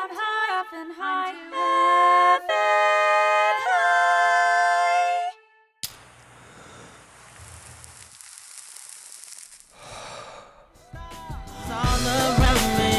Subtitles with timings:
[0.00, 2.48] I'm high, up and high, heaven
[3.66, 3.98] high.
[11.74, 12.94] all around me.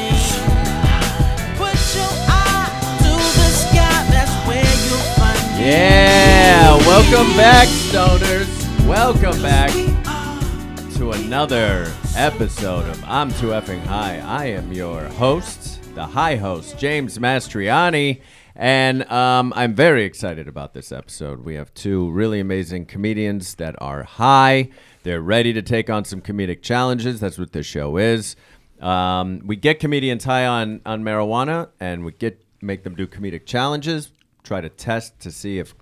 [1.56, 2.68] Put your eye
[3.00, 5.72] to the sky, that's where you'll find me.
[5.72, 8.52] Yeah, welcome back, stoners.
[8.86, 9.72] Welcome back
[10.98, 14.20] to another episode of I'm Too Effing High.
[14.20, 15.69] I am your host,
[16.00, 18.22] the high host, James Mastriani,
[18.56, 21.44] and um, I'm very excited about this episode.
[21.44, 24.70] We have two really amazing comedians that are high.
[25.04, 27.20] They're ready to take on some comedic challenges.
[27.20, 28.38] That's what this show is.
[28.80, 33.46] Um, we get comedians high on, on marijuana, and we get make them do comedic
[33.46, 34.14] challenges.
[34.44, 35.76] Try to test to see if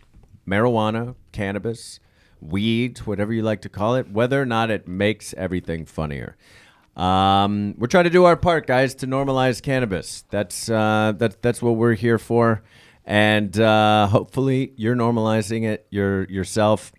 [0.47, 1.99] marijuana, cannabis,
[2.41, 6.35] weed, whatever you like to call it, whether or not it makes everything funnier.
[6.97, 10.25] Um, we're trying to do our part, guys, to normalize cannabis.
[10.31, 12.63] That's uh, that, that's what we're here for,
[13.05, 16.91] and uh, hopefully you're normalizing it your yourself,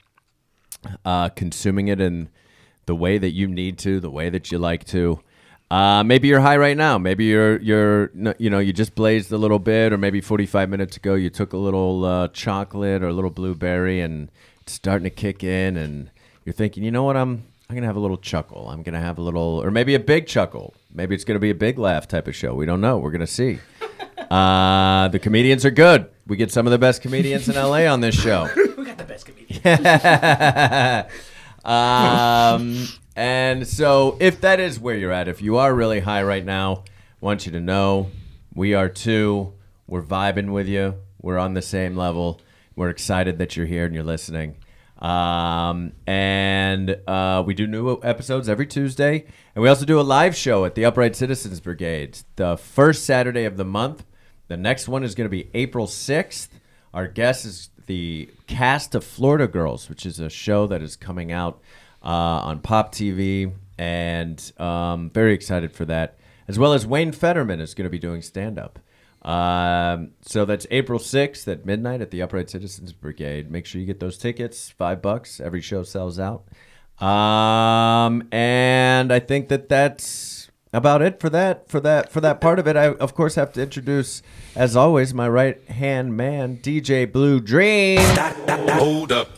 [1.04, 2.28] uh, consuming it in
[2.86, 5.20] the way that you need to, the way that you like to.
[5.68, 6.96] Uh, maybe you're high right now.
[6.96, 10.96] Maybe you're you're you know you just blazed a little bit, or maybe 45 minutes
[10.96, 14.30] ago you took a little uh, chocolate or a little blueberry, and
[14.60, 16.12] it's starting to kick in, and
[16.44, 18.70] you're thinking, you know what, I'm I'm gonna have a little chuckle.
[18.70, 20.72] I'm gonna have a little, or maybe a big chuckle.
[20.90, 22.54] Maybe it's gonna be a big laugh type of show.
[22.54, 22.96] We don't know.
[22.96, 23.58] We're gonna see.
[24.30, 26.10] Uh, the comedians are good.
[26.26, 28.46] We get some of the best comedians in LA on this show.
[28.76, 29.62] We got the best comedian.
[31.64, 36.44] um, and so, if that is where you're at, if you are really high right
[36.44, 38.10] now, I want you to know
[38.52, 39.54] we are too.
[39.86, 40.96] We're vibing with you.
[41.22, 42.42] We're on the same level.
[42.76, 44.56] We're excited that you're here and you're listening.
[44.98, 49.26] Um, and uh, we do new episodes every Tuesday.
[49.54, 53.44] And we also do a live show at the Upright Citizens Brigade the first Saturday
[53.44, 54.04] of the month.
[54.48, 56.48] The next one is going to be April 6th.
[56.92, 61.32] Our guest is the cast of Florida Girls, which is a show that is coming
[61.32, 61.60] out
[62.02, 66.18] uh, on Pop TV, and um, very excited for that.
[66.46, 68.78] As well as Wayne Fetterman is going to be doing stand up.
[69.28, 73.50] Um, so that's April 6th at midnight at the Upright Citizens Brigade.
[73.50, 75.38] Make sure you get those tickets, five bucks.
[75.38, 76.44] Every show sells out.
[77.06, 82.58] Um, and I think that that's about it for that for that for that part
[82.58, 82.76] of it.
[82.76, 84.22] I of course have to introduce,
[84.56, 88.00] as always, my right hand man, DJ Blue Dream.
[88.78, 89.28] Hold up.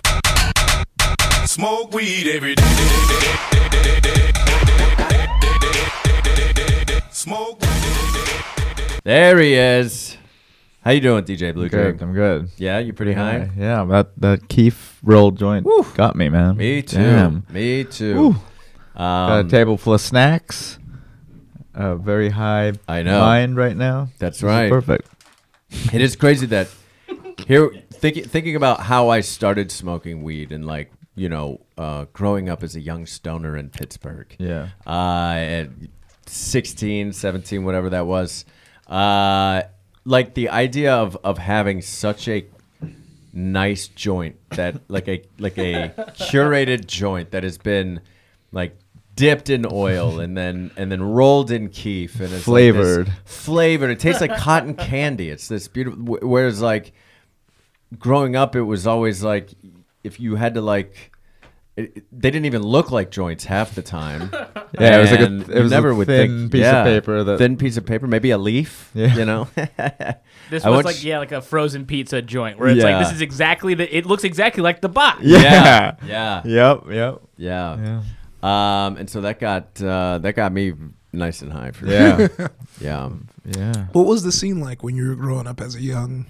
[1.46, 2.62] Smoke weed every day.
[7.10, 7.60] Smoke
[9.05, 10.16] There he is.
[10.83, 11.99] How you doing, DJ Blue Good.
[11.99, 12.11] Dream?
[12.11, 12.50] I'm good.
[12.56, 13.50] Yeah, you pretty high.
[13.56, 16.56] Yeah, that that Keef roll joint got me, man.
[16.56, 16.97] Me too.
[16.97, 17.47] Damn.
[17.50, 18.15] Me too.
[18.21, 18.37] Woo.
[18.97, 20.78] Got Um, a table full of snacks.
[21.75, 23.21] A very high I know.
[23.21, 24.09] mind right now.
[24.19, 24.71] That's right.
[24.71, 25.09] Perfect.
[25.93, 26.69] It is crazy that
[27.47, 32.49] here thinking thinking about how I started smoking weed and like you know uh, growing
[32.49, 34.34] up as a young stoner in Pittsburgh.
[34.38, 34.69] Yeah.
[34.87, 35.69] Uh, at
[36.27, 38.44] 16, 17, whatever that was.
[38.90, 39.62] Uh,
[40.04, 42.44] like the idea of of having such a
[43.32, 48.00] nice joint that like a like a curated joint that has been
[48.50, 48.76] like
[49.14, 53.12] dipped in oil and then and then rolled in keef and it's like Flavored.
[53.24, 56.92] flavored it tastes like cotton candy it's this beautiful whereas like
[57.98, 59.50] growing up it was always like
[60.02, 61.09] if you had to like
[61.80, 64.30] it, it- they didn't even look like joints half the time.
[64.78, 67.24] Yeah, it was like a- And it was never would thin think, piece of paper
[67.24, 68.91] that- thin piece of paper, maybe a leaf.
[68.94, 69.16] Yeah.
[69.16, 69.48] you know.
[70.48, 72.84] This I was like you- yeah, like a frozen pizza joint where it's Yeah.
[72.96, 73.94] like this is exactly the.
[73.96, 75.20] It looks exactly like the box.
[75.22, 75.96] Yeah.
[76.06, 76.84] yeah, Yep.
[76.88, 77.22] Yep.
[77.36, 78.00] yeah.
[78.42, 78.86] Yeah.
[78.86, 80.72] Um, and so that got uh, that got me
[81.12, 82.28] nice and high for Yeah.
[82.28, 82.50] sure.
[82.80, 83.10] Yeah.
[83.44, 83.86] yeah.
[83.92, 86.26] What was the scene like when you were growing up as a young,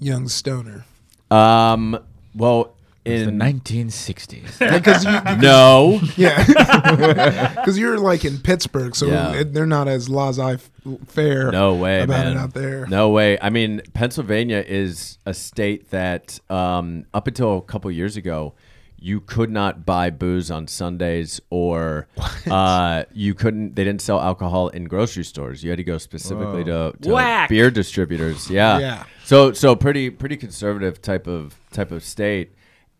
[0.00, 0.84] young stoner?
[1.30, 1.98] Um.
[2.34, 4.58] Well, The in 1960s.
[4.58, 6.00] Because you, no.
[6.16, 6.42] yeah,
[7.54, 9.32] because you're like in Pittsburgh, so Yeah.
[9.34, 11.50] it, they're not as laissez-faire.
[11.52, 12.32] No way, about man.
[12.32, 12.86] it out there.
[12.86, 13.38] No way.
[13.40, 18.54] I mean, Pennsylvania is a state that, um, up until a couple years ago,
[18.98, 22.06] you could not buy booze on Sundays, or
[22.50, 23.74] uh, you couldn't.
[23.76, 25.62] They didn't sell alcohol in grocery stores.
[25.62, 27.50] You had to go specifically to, to Whack.
[27.50, 28.48] beer distributors.
[28.48, 28.78] Yeah.
[28.78, 29.04] Yeah.
[29.24, 32.52] So so pretty pretty conservative type of type of state,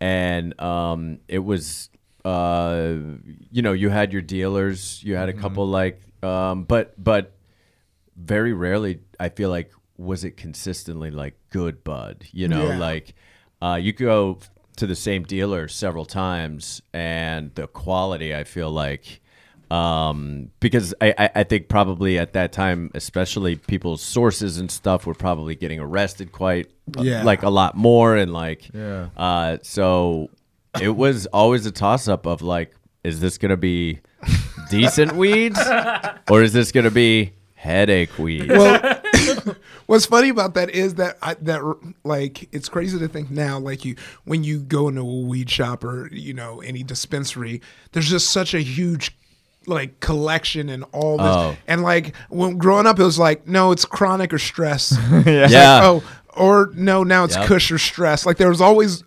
[0.04, 1.88] and um, it was
[2.26, 2.94] uh,
[3.50, 7.32] you know you had your dealers, you had a couple like, um, but but
[8.16, 12.26] very rarely I feel like was it consistently like good bud.
[12.32, 12.78] You know, Yeah.
[12.78, 13.14] like
[13.62, 14.38] uh, you go
[14.76, 19.20] to the same dealer several times, and the quality I feel like
[19.70, 25.06] Um, because I, I, I think probably at that time, especially people's sources and stuff
[25.06, 27.22] were probably getting arrested quite uh, Yeah.
[27.24, 29.08] like a lot more and like Yeah.
[29.16, 30.30] uh so
[30.80, 32.74] it was always a toss up of like,
[33.04, 34.00] is this gonna be
[34.70, 35.60] decent weeds
[36.30, 38.48] or is this gonna be headache weeds?
[38.48, 39.00] well,
[39.86, 41.62] what's funny about that is that I, that
[42.04, 45.84] like it's crazy to think now like you when you go into a weed shop
[45.84, 47.60] or you know any dispensary,
[47.92, 49.16] there's just such a huge
[49.66, 51.56] like collection and all this Oh.
[51.66, 54.96] and like when growing up it was like no it's chronic or stress
[55.26, 55.48] yeah.
[55.48, 55.80] yeah.
[55.82, 56.02] oh
[56.36, 57.46] or no now it's Yep.
[57.46, 59.02] kush or stress like there was always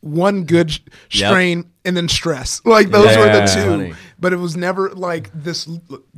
[0.00, 0.80] one good sh-
[1.12, 1.30] Yep.
[1.30, 3.46] strain and then stress like those were the Yeah.
[3.46, 3.94] two Funny.
[4.18, 5.68] but it was never like this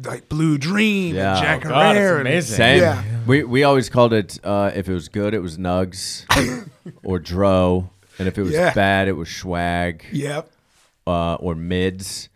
[0.03, 1.37] like blue dream Yeah.
[1.37, 2.57] and Jack Oh, God, it's Herer and- amazing.
[2.57, 2.81] Same.
[2.81, 3.03] Yeah.
[3.27, 6.25] We we always called it uh, if it was good, it was Nugs
[7.03, 8.73] or Dro, and if it was Yeah.
[8.75, 10.51] bad, it was Swag Yep.
[11.07, 12.29] uh, or Mids.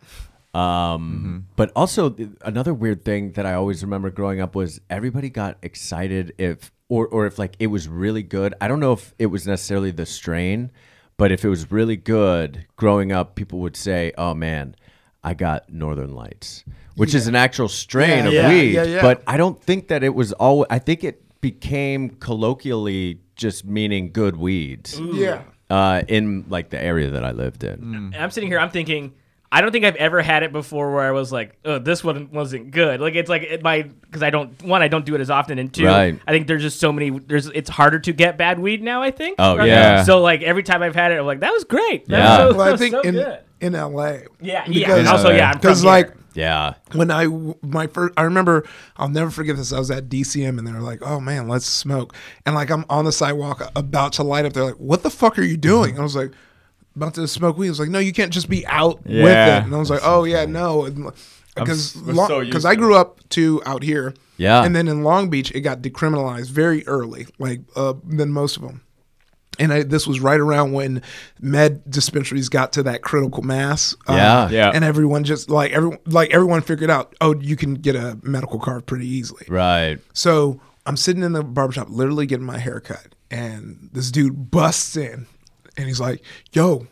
[0.59, 5.59] Um, But also another weird thing that I always remember growing up was everybody got
[5.63, 8.55] excited if or or if like it was really good.
[8.61, 10.71] I don't know if it was necessarily the strain,
[11.17, 14.75] but if it was really good, growing up, people would say, "Oh man,
[15.23, 16.65] I got Northern Lights,"
[16.97, 18.73] which is an actual strain Yeah, of yeah, weed.
[18.73, 19.03] yeah, yeah.
[19.03, 20.67] But I don't think that it was all.
[20.71, 25.43] I think it became colloquially just meaning good weeds Yeah.
[25.71, 27.79] uh, in like the area that I lived in.
[28.13, 29.13] And I'm sitting here, I'm thinking,
[29.51, 32.31] I don't think I've ever had it before where I was like, oh, this one
[32.33, 33.01] wasn't good.
[33.01, 35.59] Like it's like it, my because I don't one, I don't do it as often,
[35.59, 36.21] and two, Right.
[36.27, 37.11] I think there's just so many.
[37.19, 39.01] There's it's harder to get bad weed now.
[39.03, 39.37] I think.
[39.39, 39.69] Oh, Right?
[39.69, 40.03] yeah.
[40.05, 42.07] So like every time I've had it, I'm like, that was great.
[42.09, 42.45] That Yeah.
[42.45, 43.39] Was so, Well, I was think so in good.
[43.61, 44.19] in LA.
[44.41, 45.11] Yeah, Because- yeah.
[45.11, 46.75] Also, yeah, Because like Yeah.
[46.93, 47.27] when I
[47.63, 48.65] my first, I remember
[48.99, 49.73] I'll never forget this.
[49.73, 52.85] I was at DCM and they were like, "Oh man, let's smoke." And like I'm
[52.91, 54.53] on the sidewalk about to light up.
[54.53, 56.33] They're like, "What the fuck are you doing?" I was like,
[56.99, 59.15] "About to smoke weed." I was like, "No, you can't just be out with
[59.59, 60.85] it." And I was like, "Oh yeah, no."
[61.55, 64.15] Because s- so because I grew up too out here.
[64.37, 64.63] Yeah.
[64.65, 68.63] And then in Long Beach, it got decriminalized very early, like uh, than most of
[68.63, 68.83] them.
[69.59, 71.03] And I, this was right around when
[71.41, 73.97] med dispensaries got to that critical mass.
[74.07, 74.49] uh, Yeah.
[74.51, 74.71] Yeah.
[74.73, 78.61] And everyone just like everyone like everyone figured out, oh, you can get a medical
[78.61, 79.45] card pretty easily.
[79.49, 79.99] Right.
[80.13, 84.97] So I'm sitting in the barbershop, literally getting my hair cut, and this dude busts
[84.97, 85.27] in,
[85.79, 86.23] and he's like,
[86.53, 86.87] "Yo," he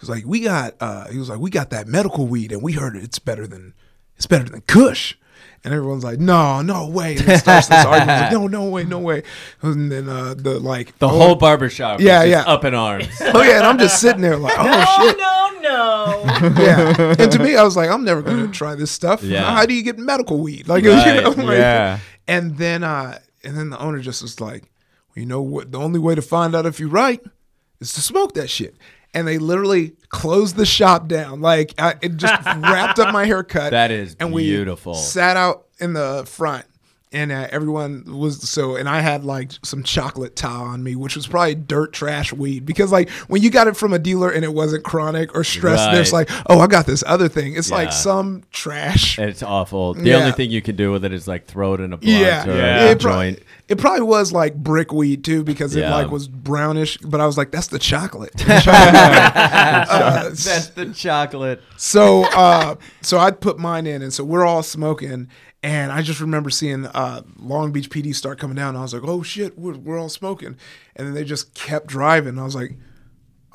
[0.00, 2.72] was like, "We got," uh, he was like, "We got that medical weed, and we
[2.72, 3.74] heard it's better than
[4.16, 5.14] it's better than Kush."
[5.64, 8.84] And everyone's like, "No, no way!" And it starts this argument, like, "No, no way,
[8.84, 9.22] no way!"
[9.60, 12.52] And then uh, the like The oh, whole barbershop Yeah, just yeah.
[12.52, 13.06] up in arms.
[13.20, 16.22] Oh yeah, and I'm just sitting there like, "Oh shit!" no, no.
[16.62, 17.14] yeah.
[17.18, 19.22] And to me, I was like, I'm never going to try this stuff.
[19.22, 19.44] Yeah.
[19.54, 20.66] How do you get medical weed?
[20.68, 21.14] Like, Right.
[21.16, 21.98] you know, like- Yeah.
[22.26, 25.70] And then, uh, and then the owner just was like, well, you know what?
[25.72, 27.20] The only way to find out if you're right
[27.82, 28.76] is to smoke that shit.
[29.14, 31.42] And they literally closed the shop down.
[31.42, 33.72] Like, I, it just wrapped up my haircut.
[33.72, 34.94] That is and we beautiful.
[34.94, 36.64] Sat out in the front.
[37.14, 41.14] And uh, everyone was so, and I had like some chocolate tar on me, which
[41.14, 42.64] was probably dirt trash weed.
[42.64, 45.78] Because like when you got it from a dealer and it wasn't chronic or stress,
[45.80, 45.94] Right.
[45.94, 47.54] there's like, oh, I got this other thing.
[47.54, 47.76] It's Yeah.
[47.76, 49.18] like some trash.
[49.18, 49.92] It's awful.
[49.94, 50.16] The Yeah.
[50.16, 52.48] only thing you can do with it is like throw it in a blunt Yeah,
[52.48, 52.80] or Yeah.
[52.84, 53.38] a It, prob- joint.
[53.68, 56.96] it probably was like brick weed too because it like was brownish.
[56.98, 58.32] But I was like, that's the chocolate.
[59.12, 61.60] Uh, That's the chocolate.
[61.76, 65.28] so uh so I put mine in and so we're all smoking
[65.62, 68.92] and I just remember seeing uh Long Beach PD start coming down and I was
[68.94, 70.56] like, "Oh shit, we're, we're all smoking."
[70.96, 72.38] And then they just kept driving.
[72.38, 72.72] I was like,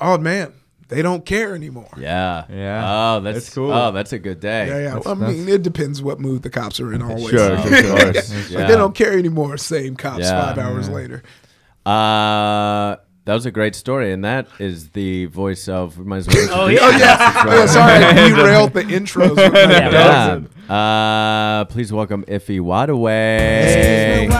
[0.00, 0.52] "Oh man,
[0.88, 2.44] they don't care anymore." Yeah.
[2.48, 2.84] Yeah.
[3.16, 3.70] Oh, that's It's cool.
[3.72, 4.68] Oh, that's a good day.
[4.68, 5.00] Yeah, yeah.
[5.10, 7.28] I mean, it depends what mood the cops are in always.
[7.28, 8.32] Sure, Of of course.
[8.32, 8.66] Like, Yeah.
[8.68, 9.56] they don't care anymore.
[9.58, 10.46] Same cops Yeah.
[10.54, 11.22] five hours later.
[11.84, 12.96] Uh,
[13.28, 15.98] that was a great story, and that is the voice of.
[15.98, 16.48] We might as well.
[16.50, 16.86] Oh, introduce yeah.
[16.86, 17.62] our guest as well.
[17.62, 19.36] Oh, sorry, I derailed the intros.
[19.36, 20.48] with my Yeah, dogs.
[20.66, 20.74] Yeah.
[21.60, 24.30] Uh, please welcome Ify Nwadiwe.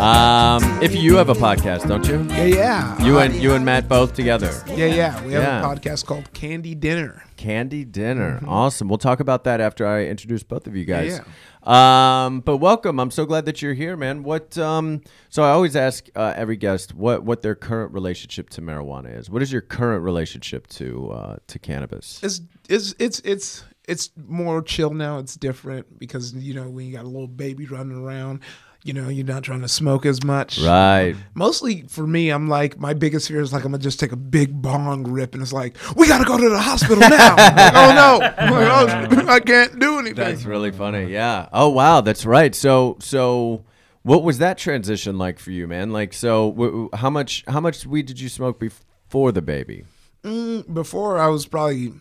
[0.00, 2.24] Um, Ify, you have a podcast, don't you?
[2.34, 3.04] Yeah, yeah.
[3.04, 4.50] You and you and Matt both together.
[4.66, 5.24] yeah, yeah.
[5.24, 5.60] We have Yeah.
[5.60, 7.22] a podcast called Candy Dinner.
[7.36, 8.40] Candy dinner.
[8.46, 8.88] Awesome.
[8.88, 11.12] We'll talk about that after I introduce both of you guys.
[11.18, 11.24] Yeah,
[11.62, 12.98] Um, but welcome.
[12.98, 14.22] I'm so glad that you're here, man.
[14.22, 18.62] What um so I always ask uh, every guest what what their current relationship to
[18.62, 19.28] marijuana is.
[19.28, 22.20] What is your current relationship to uh to cannabis?
[22.22, 25.18] It's it's it's it's it's more chill now.
[25.18, 28.40] It's different because you know when you got a little baby running around,
[28.84, 30.60] you know you're not trying to smoke as much.
[30.60, 31.16] Right.
[31.34, 34.16] Mostly for me, I'm like my biggest fear is like I'm gonna just take a
[34.16, 37.36] big bong rip and it's like we gotta go to the hospital now.
[37.36, 38.18] Like, oh no,
[38.52, 40.14] like, oh, I can't do anything.
[40.14, 41.12] That's really funny.
[41.12, 41.48] Yeah.
[41.52, 42.54] Oh wow, that's right.
[42.54, 43.64] So so
[44.02, 45.90] what was that transition like for you, man?
[45.90, 49.84] Like so w- how much how much weed did you smoke before the baby?
[50.22, 51.92] Mm, before I was probably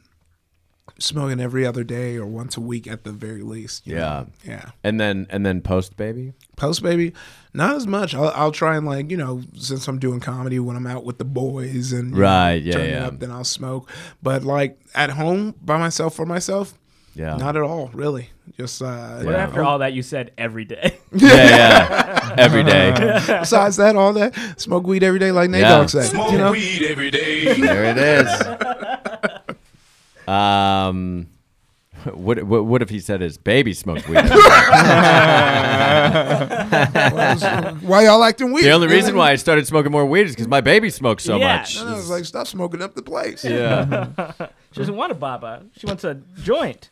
[0.98, 3.86] smoking every other day or once a week at the very least.
[3.88, 4.27] you know?
[4.43, 4.72] yeah.
[4.84, 6.34] And then and then post baby.
[6.55, 7.13] Post baby,
[7.53, 8.13] not as much.
[8.15, 11.17] I'll, I'll try and like you know since I'm doing comedy when I'm out with
[11.17, 13.08] the boys and you know, Right, yeah, turning yeah.
[13.08, 13.89] up, then I'll smoke.
[14.22, 16.74] But like at home by myself for myself,
[17.15, 17.36] Yeah.
[17.38, 18.29] not at all really.
[18.58, 19.38] Just uh, But Yeah.
[19.38, 20.98] after all that, you said every day.
[21.13, 22.36] yeah, yeah.
[22.38, 22.91] Every day.
[23.39, 25.77] besides that, all that smoke weed every day, like Nate Yeah.
[25.77, 26.05] Dogg said.
[26.05, 27.53] Smoke You know, weed every day.
[27.60, 28.27] There it is.
[30.30, 31.28] Um,
[32.14, 34.16] what, what what if he said his baby smoked weed?
[37.82, 38.66] why y'all acting weird?
[38.66, 41.38] the only reason why I started smoking more weed is because my baby smoked so
[41.38, 41.58] Yeah.
[41.58, 41.76] much.
[41.78, 43.44] No, no, it's like stop smoking up the place.
[43.44, 44.32] Yeah.
[44.72, 45.64] She doesn't want a baba.
[45.76, 46.92] She wants a joint.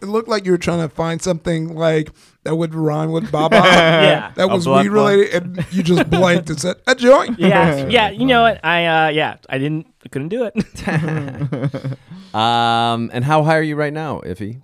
[0.00, 2.10] It looked like you were trying to find something like
[2.44, 3.56] that would rhyme with Baba.
[3.56, 4.30] Yeah.
[4.36, 7.40] That was blunt weed related, and you just blanked and said a joint.
[7.40, 8.10] Yeah, yeah.
[8.10, 8.64] You know what?
[8.64, 11.98] I uh, yeah, I didn't, I couldn't do it.
[12.34, 14.62] Um, and how high are you right now, Ify?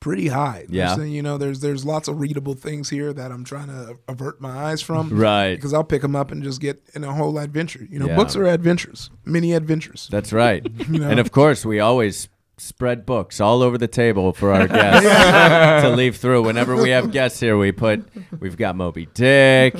[0.00, 0.66] Pretty high.
[0.68, 0.96] Yeah.
[0.96, 4.40] There's, you know, there's there's lots of readable things here that I'm trying to avert
[4.40, 5.10] my eyes from.
[5.10, 5.54] Right.
[5.54, 7.86] Because I'll pick them up and just get in a whole adventure.
[7.88, 8.16] You know, Yeah.
[8.16, 10.08] books are adventures, mini adventures.
[10.10, 10.66] That's right.
[10.90, 11.08] know?
[11.08, 15.90] And of course, we always spread books all over the table for our guests to
[15.96, 16.42] leaf through.
[16.44, 18.04] Whenever we have guests here, we put
[18.40, 19.74] we've got Moby Dick,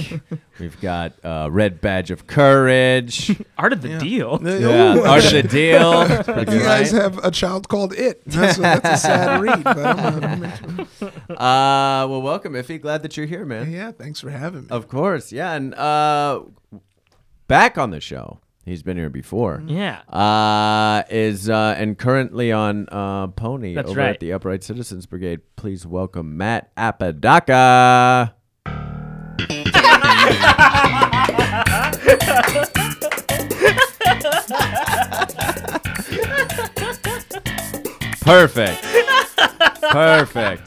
[0.58, 4.40] we've got uh, Red Badge of Courage, Art of the deal.
[4.42, 6.04] yeah, Ooh, Art of the Deal.
[6.24, 7.02] Pretty you guys right.
[7.02, 8.22] have a child called It.
[8.26, 9.62] That's a, that's a sad read.
[9.62, 11.10] But I'm, I'm into it.
[11.30, 12.80] Uh, well, welcome, Ify.
[12.80, 13.70] Glad that you're here, man.
[13.70, 14.68] yeah, thanks for having me.
[14.70, 16.42] Of course, yeah, and uh,
[17.46, 18.40] back on the show.
[18.64, 19.62] He's been here before.
[19.66, 20.00] Yeah.
[20.08, 24.10] Uh, is uh, and currently on uh, Pony That's over right.
[24.10, 25.40] at the Upright Citizens Brigade.
[25.56, 28.34] Please welcome Matt Apodaca.
[38.22, 38.82] Perfect.
[39.90, 40.62] Perfect.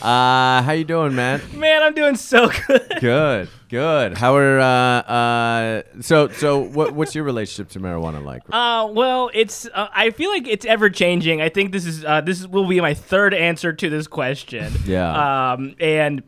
[0.00, 1.52] Uh, how you doing, Matt?
[1.52, 2.98] Man, I'm doing so good.
[3.00, 4.18] Good, good.
[4.18, 8.42] How are uh uh so so what what's your relationship to marijuana like?
[8.50, 9.66] Uh, well, it's.
[9.66, 11.40] Uh, I feel like it's ever changing.
[11.40, 12.04] I think this is.
[12.04, 14.72] Uh, this will be my third answer to this question.
[14.84, 15.52] Yeah.
[15.52, 16.22] Um, and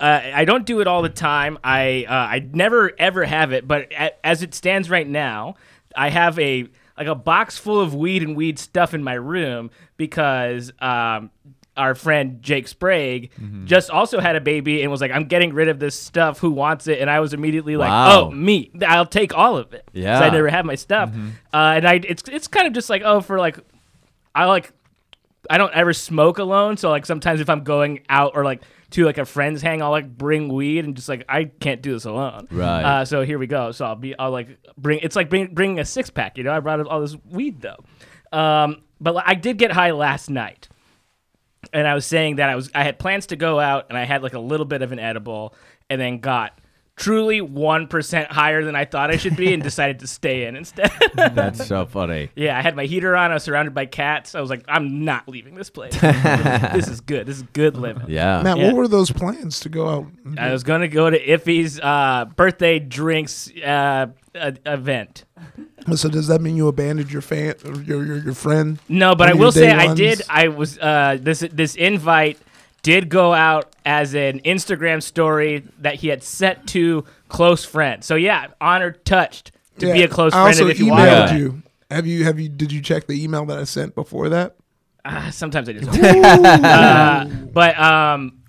[0.00, 1.58] uh, I don't do it all the time.
[1.62, 3.68] I uh, I never ever have it.
[3.68, 5.54] But a, as it stands right now,
[5.94, 9.70] I have a like a box full of weed and weed stuff in my room
[9.96, 11.30] because um.
[11.78, 13.64] Our friend Jake Sprague Mm-hmm.
[13.66, 16.40] just also had a baby and was like, "I'm getting rid of this stuff.
[16.40, 18.20] Who wants it?" And I was immediately like, Wow.
[18.24, 18.70] "Oh, me!
[18.86, 19.88] I'll take all of it.
[19.92, 20.18] Yeah.
[20.20, 21.10] I never have my stuff,
[21.54, 23.58] uh, and I it's it's kind of just like oh for like
[24.34, 24.72] I like
[25.48, 29.04] I don't ever smoke alone, so like sometimes if I'm going out or like to
[29.04, 32.04] like a friend's hang, I'll like bring weed and just like I can't do this
[32.06, 32.48] alone.
[32.50, 32.82] Right.
[32.82, 33.70] Uh, so here we go.
[33.72, 36.36] So I'll be I'll like bring it's like bring, bringing a six pack.
[36.38, 37.84] You know, I brought all this weed though.
[38.36, 40.68] Um, but like, I did get high last night
[41.72, 44.04] and I was saying that I was I had plans to go out and I
[44.04, 45.54] had like a little bit of an edible
[45.90, 46.58] and then got
[46.96, 50.90] truly 1% higher than I thought I should be and decided to stay in instead.
[51.14, 52.30] That's so funny.
[52.34, 54.34] yeah, I had my heater on, I was surrounded by cats.
[54.34, 55.96] I was like I'm not leaving this place.
[56.00, 57.26] this is good.
[57.26, 58.04] This is good living.
[58.08, 58.42] Yeah.
[58.42, 58.66] Matt, Yeah.
[58.66, 60.06] what were those plans to go out?
[60.36, 65.24] I was going to go to Ify's uh, birthday drinks uh, uh, event.
[65.96, 68.78] So does that mean you abandoned your fan, your your, your friend?
[68.88, 70.22] No, but I will say day I did.
[70.28, 72.38] I was uh, this this invite
[72.82, 78.06] did go out as an Instagram story that he had set to close friends.
[78.06, 80.90] So yeah, honored, touched to be a close I friend also of if you emailed
[80.90, 81.30] want.
[81.32, 81.36] Yeah.
[81.36, 81.62] you.
[81.90, 84.56] Have you have you did you check the email that I sent before that?
[85.04, 85.98] Uh, sometimes I just.
[86.02, 88.42] uh, but um,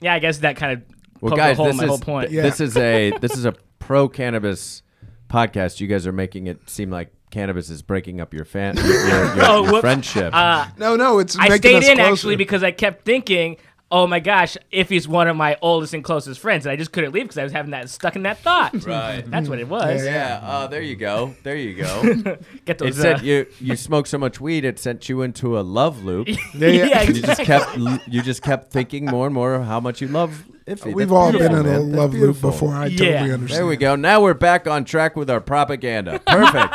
[0.00, 0.82] yeah, I guess that kind of
[1.20, 2.30] Well, poked guys, a hole in this my is whole point.
[2.30, 2.42] Yeah.
[2.42, 4.82] this is a this is a pro cannabis
[5.30, 5.80] podcast.
[5.80, 9.34] You guys are making it seem like cannabis is breaking up your fan your, your,
[9.36, 10.34] your- Oh, your friendship.
[10.34, 12.12] Uh, No, no, it's I making stayed us in closer.
[12.12, 13.56] actually because I kept thinking,
[13.90, 16.92] oh my gosh, if he's one of my oldest and closest friends, and I just
[16.92, 18.84] couldn't leave because I was having that stuck in that thought.
[18.86, 19.28] right.
[19.28, 20.04] That's what it was.
[20.04, 20.40] Yeah.
[20.42, 21.34] Oh, there you go.
[21.42, 22.02] There you go.
[22.64, 22.96] Get it those.
[22.96, 26.28] said uh, you you smoked so much weed it sent you into a love loop.
[26.54, 26.68] yeah.
[26.68, 30.08] yeah, you just kept you just kept thinking more and more of how much you
[30.08, 30.94] love Iffy.
[30.94, 31.90] We've That's all been in a man.
[31.90, 32.74] That's love loop before.
[32.74, 32.98] I Yeah.
[32.98, 33.58] totally understand.
[33.58, 33.96] There we go.
[33.96, 36.20] Now we're back on track with our propaganda.
[36.20, 36.74] Perfect.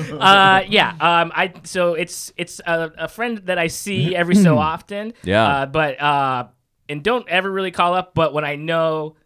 [0.20, 0.90] uh, yeah.
[1.00, 5.12] Um, I so it's it's a, a friend that I see every so often.
[5.22, 5.46] Yeah.
[5.46, 6.48] Uh, but uh,
[6.88, 8.14] and don't ever really call up.
[8.14, 9.16] But when I know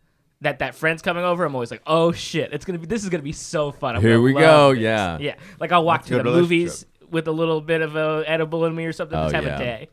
[0.40, 3.11] that that friend's coming over, I'm always like, oh shit, it's gonna be this is
[3.11, 3.97] gonna be so fun.
[3.97, 4.83] I'm Here we go, this.
[4.83, 5.19] yeah.
[5.21, 5.35] Yeah.
[5.61, 8.75] Like I'll walk That's to the movies with a little bit of a edible in
[8.75, 9.16] me or something.
[9.19, 9.54] Oh, Let's have yeah.
[9.57, 9.88] a day.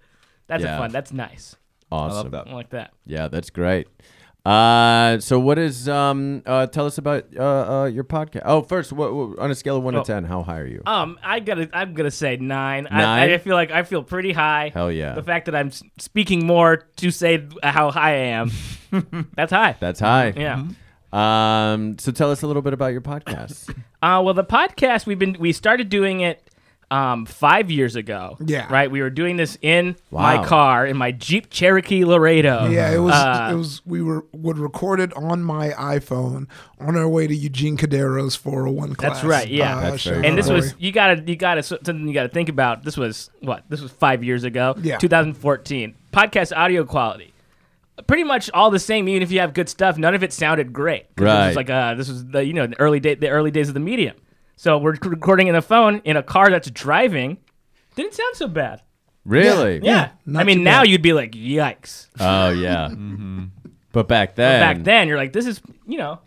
[0.47, 0.75] That's Yeah.
[0.75, 0.91] a fun.
[0.91, 1.55] That's nice.
[1.91, 2.31] Awesome.
[2.31, 2.47] that.
[2.47, 2.91] I like that.
[3.05, 3.88] Yeah, that's great.
[4.43, 6.41] Uh, so what is um?
[6.48, 7.43] Uh, tell us about uh,
[7.81, 8.41] uh your podcast.
[8.45, 10.01] Oh, first, what, what on a scale of one Oh.
[10.01, 10.81] to ten, how high are you?
[10.88, 12.88] Um, I gotta, I'm gonna say nine.
[12.89, 13.29] Nine?
[13.29, 14.71] I, I feel like I feel pretty high.
[14.74, 15.13] Hell yeah.
[15.13, 18.51] The fact that I'm s- speaking more to say how high I am,
[19.36, 19.75] that's high.
[19.79, 20.33] That's high.
[20.36, 20.65] yeah.
[21.13, 22.00] Um.
[22.00, 23.74] So tell us a little bit about your podcast.
[24.03, 26.50] Uh, well, the podcast we've been we started doing it
[26.91, 28.38] um five years ago.
[28.45, 28.67] Yeah.
[28.71, 28.91] Right.
[28.91, 30.21] We were doing this in Wow.
[30.21, 32.67] my car in my Jeep Cherokee Laredo.
[32.67, 33.13] Yeah, it was.
[33.13, 33.81] Uh, it was.
[33.86, 36.48] We were would record it on my iPhone
[36.79, 39.13] on our way to Eugene Cadero's 401 class.
[39.13, 39.79] That's right, yeah.
[39.79, 40.55] That's shout and this Roy.
[40.55, 42.83] was you gotta you gotta something you gotta think about.
[42.83, 44.75] This was what this was five years ago.
[44.81, 44.98] Yeah.
[44.98, 45.95] 2014.
[46.12, 47.33] Podcast audio quality,
[48.05, 49.07] pretty much all the same.
[49.07, 51.05] Even if you have good stuff, none of it sounded great.
[51.15, 51.48] This Right.
[51.48, 53.74] was like uh, this was the you know the early day the early days of
[53.75, 54.15] the medium.
[54.61, 57.39] So we're recording in a phone in a car that's driving.
[57.95, 58.83] Didn't sound so bad.
[59.25, 59.79] Really?
[59.81, 60.11] Yeah.
[60.27, 60.89] not I mean, now bad.
[60.89, 62.09] you'd be like, yikes.
[62.19, 62.89] Oh yeah.
[63.91, 66.19] But back then, But back then, you're like, this is you know,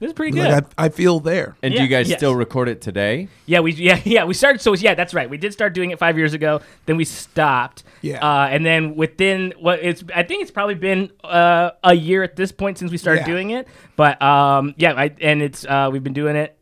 [0.00, 0.50] this is pretty good.
[0.50, 1.56] like I, I feel there.
[1.62, 2.18] and do you guys yes.
[2.18, 3.28] still record it today?
[3.46, 4.60] Yeah, we yeah yeah we started.
[4.60, 5.30] So yeah, that's right.
[5.30, 6.62] We did start doing it five years ago.
[6.86, 7.84] Then we stopped.
[8.02, 8.18] Yeah.
[8.18, 12.34] Uh, and then within what it's I think it's probably been uh, a year at
[12.34, 13.26] this point since we started Yeah.
[13.26, 13.68] doing it.
[13.94, 16.55] But um yeah, I, and it's uh, we've been doing it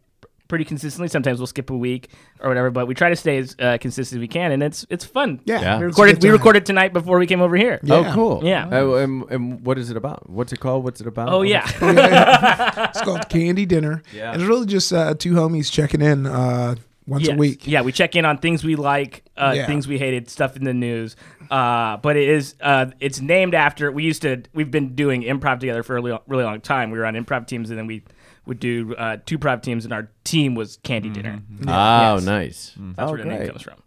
[0.49, 1.09] pretty consistently.
[1.09, 2.11] Sometimes we'll skip a week
[2.41, 4.87] or whatever, but we try to stay as uh, consistent as we can, and it's
[4.91, 5.41] it's fun.
[5.45, 5.61] Yeah.
[5.61, 5.79] Yeah.
[5.79, 6.33] We It's a recorded good we time.
[6.39, 7.81] recorded tonight before we came over here.
[7.83, 7.95] Yeah.
[7.97, 8.41] Oh, cool.
[8.45, 8.69] Yeah.
[8.71, 10.29] Oh, and, and what is it about?
[10.29, 10.85] What's it called?
[10.85, 11.29] What's it about?
[11.31, 11.67] Oh yeah.
[12.91, 14.03] It's called Candy Dinner.
[14.15, 14.33] Yeah.
[14.33, 17.35] And it's really just uh, two homies checking in uh, once Yes.
[17.35, 17.67] a week.
[17.67, 19.67] Yeah, we check in on things we like, uh, Yeah.
[19.67, 21.17] things we hated, stuff in the news.
[21.51, 25.61] Uh, but it is uh, it's named after we used to we've been doing improv
[25.61, 26.91] together for a really, really long time.
[26.91, 28.03] We were on improv teams, and then we
[28.47, 31.43] would do uh, two prov teams, and our team was Candy Dinner.
[31.67, 32.25] Oh, Yes.
[32.25, 32.73] nice.
[32.77, 33.83] That's oh, where the name comes from.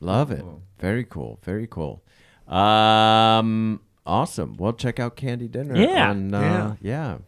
[0.00, 0.44] Love it.
[0.78, 1.38] Very cool.
[1.42, 2.02] Very cool.
[2.48, 4.56] Um, awesome.
[4.56, 5.76] Well, check out Candy Dinner.
[5.76, 6.10] Yeah.
[6.10, 7.18] On, uh, yeah.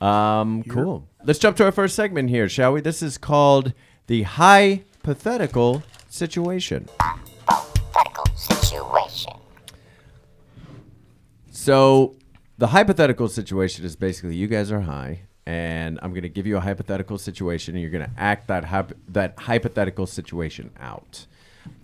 [0.00, 1.08] Um, cool.
[1.24, 2.80] Let's jump to our first segment here, shall we?
[2.80, 3.72] This is called
[4.06, 6.88] the hypothetical situation.
[7.00, 9.32] hypothetical situation.
[11.50, 12.16] So,
[12.58, 16.56] the hypothetical situation is basically you guys are high, and I'm going to give you
[16.56, 21.26] a hypothetical situation, and you're going to act that hyp- that hypothetical situation out.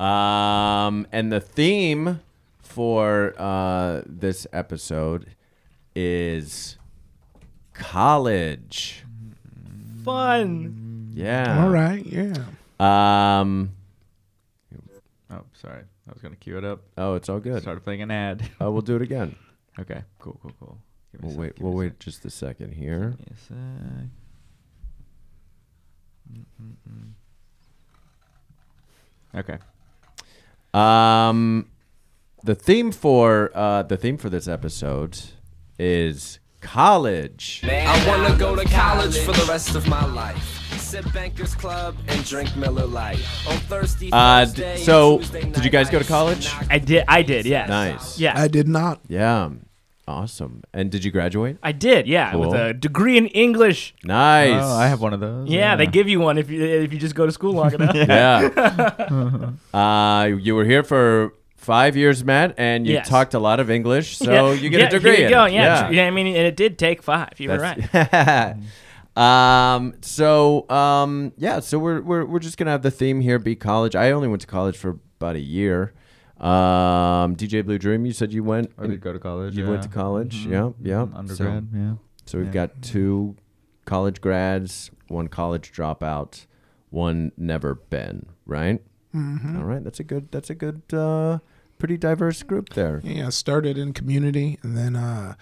[0.04, 2.20] Um, and the theme
[2.62, 5.34] for uh, this episode
[5.94, 6.76] is
[7.74, 9.04] college.
[10.04, 11.10] Fun.
[11.14, 11.64] Yeah.
[11.64, 12.04] All right.
[12.04, 12.34] Yeah.
[12.78, 13.72] Um.
[15.30, 15.82] Oh, sorry.
[16.08, 16.82] I was gonna cue it up.
[16.96, 17.62] Oh, it's all good.
[17.62, 18.48] Started playing an ad.
[18.60, 19.36] Oh, we'll do it again.
[19.78, 20.02] okay.
[20.18, 20.38] Cool.
[20.42, 20.52] Cool.
[20.58, 20.78] Cool.
[21.12, 21.54] Give We'll sec, wait.
[21.56, 23.14] give We'll me a wait just a second here.
[23.18, 23.28] sec, give
[26.36, 26.98] me a
[29.34, 29.44] sec.
[29.44, 29.58] Okay.
[30.74, 31.66] Um,
[32.44, 35.18] the theme for uh, the theme for this episode
[35.78, 37.62] is college.
[37.64, 40.56] I wanna go to college for the rest of my life.
[40.78, 43.20] Sip Bankers Club and drink Miller Lite.
[43.48, 46.50] On thirsty Uh, d- so, Tuesday did you guys go to college?
[46.68, 47.04] I did.
[47.06, 47.46] I did.
[47.46, 47.68] Yes.
[47.68, 48.18] Nice.
[48.18, 48.32] Yeah.
[48.36, 49.00] I did not.
[49.06, 49.50] Yeah,
[50.10, 50.62] awesome.
[50.74, 51.56] And did you graduate?
[51.62, 52.06] I did.
[52.06, 52.32] Yeah.
[52.32, 52.40] Cool.
[52.50, 53.94] With a degree in English.
[54.04, 54.62] Nice.
[54.62, 55.48] Oh, I have one of those.
[55.48, 57.94] Yeah, they give you one if you if you just go to school long enough.
[57.94, 59.52] Yeah.
[59.78, 63.08] uh, you were here for five years, Matt, and you Yes.
[63.08, 65.10] talked a lot of English, so Yeah, you get yeah, a degree.
[65.16, 65.44] Here you in go.
[65.44, 65.52] it.
[65.52, 65.86] Yeah.
[65.88, 66.06] tr- yeah.
[66.06, 67.30] I mean, and it did take five.
[67.38, 67.92] You were right.
[67.92, 68.56] That's-
[69.16, 69.94] um.
[70.02, 71.32] So um.
[71.36, 71.60] Yeah.
[71.60, 73.94] So we're we're we're just gonna have the theme here be college.
[73.96, 75.92] I only went to college for about a year.
[76.40, 77.36] Um.
[77.36, 78.06] DJ Blue Dream.
[78.06, 78.72] You said you went.
[78.78, 79.56] I did go to college.
[79.56, 79.94] You went to yeah.
[79.94, 80.46] college.
[80.46, 80.70] Mhm, Yeah.
[80.80, 81.06] Yeah.
[81.14, 81.68] Undergrad.
[81.72, 81.94] So, yeah.
[82.26, 82.52] so we've Yeah.
[82.52, 83.36] got two
[83.84, 86.46] college grads, one college dropout,
[86.90, 88.26] one never been.
[88.46, 88.82] Right.
[89.14, 89.56] Mm-hmm.
[89.58, 89.82] All right.
[89.84, 90.30] That's a good.
[90.30, 90.82] That's a good.
[90.92, 91.38] Uh,
[91.78, 93.00] pretty diverse group there.
[93.02, 95.34] Yeah, I started in community, and then uh,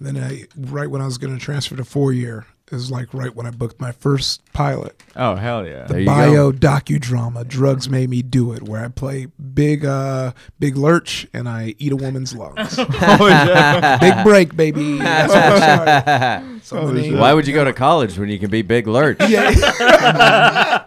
[0.00, 3.34] then I right when I was going to transfer to four year is like right
[3.34, 5.84] when I booked my first pilot, Oh hell yeah.
[5.86, 6.58] There you bio go.
[6.58, 7.46] docudrama.
[7.46, 11.92] Drugs made me do it, where I play big uh big lurch and I eat
[11.92, 12.76] a woman's lungs.
[14.00, 14.98] big break, baby.
[14.98, 16.64] That's what I started.
[16.64, 19.18] So the name- Why would you go to college when you can be Big Lurch?
[19.28, 20.84] Yeah.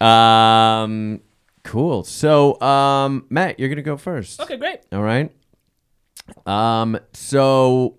[0.00, 1.20] Um,
[1.64, 2.04] cool.
[2.04, 4.40] So, um, Matt, you're gonna go first.
[4.40, 4.80] Okay, great.
[4.92, 5.30] All right.
[6.46, 7.96] Um, so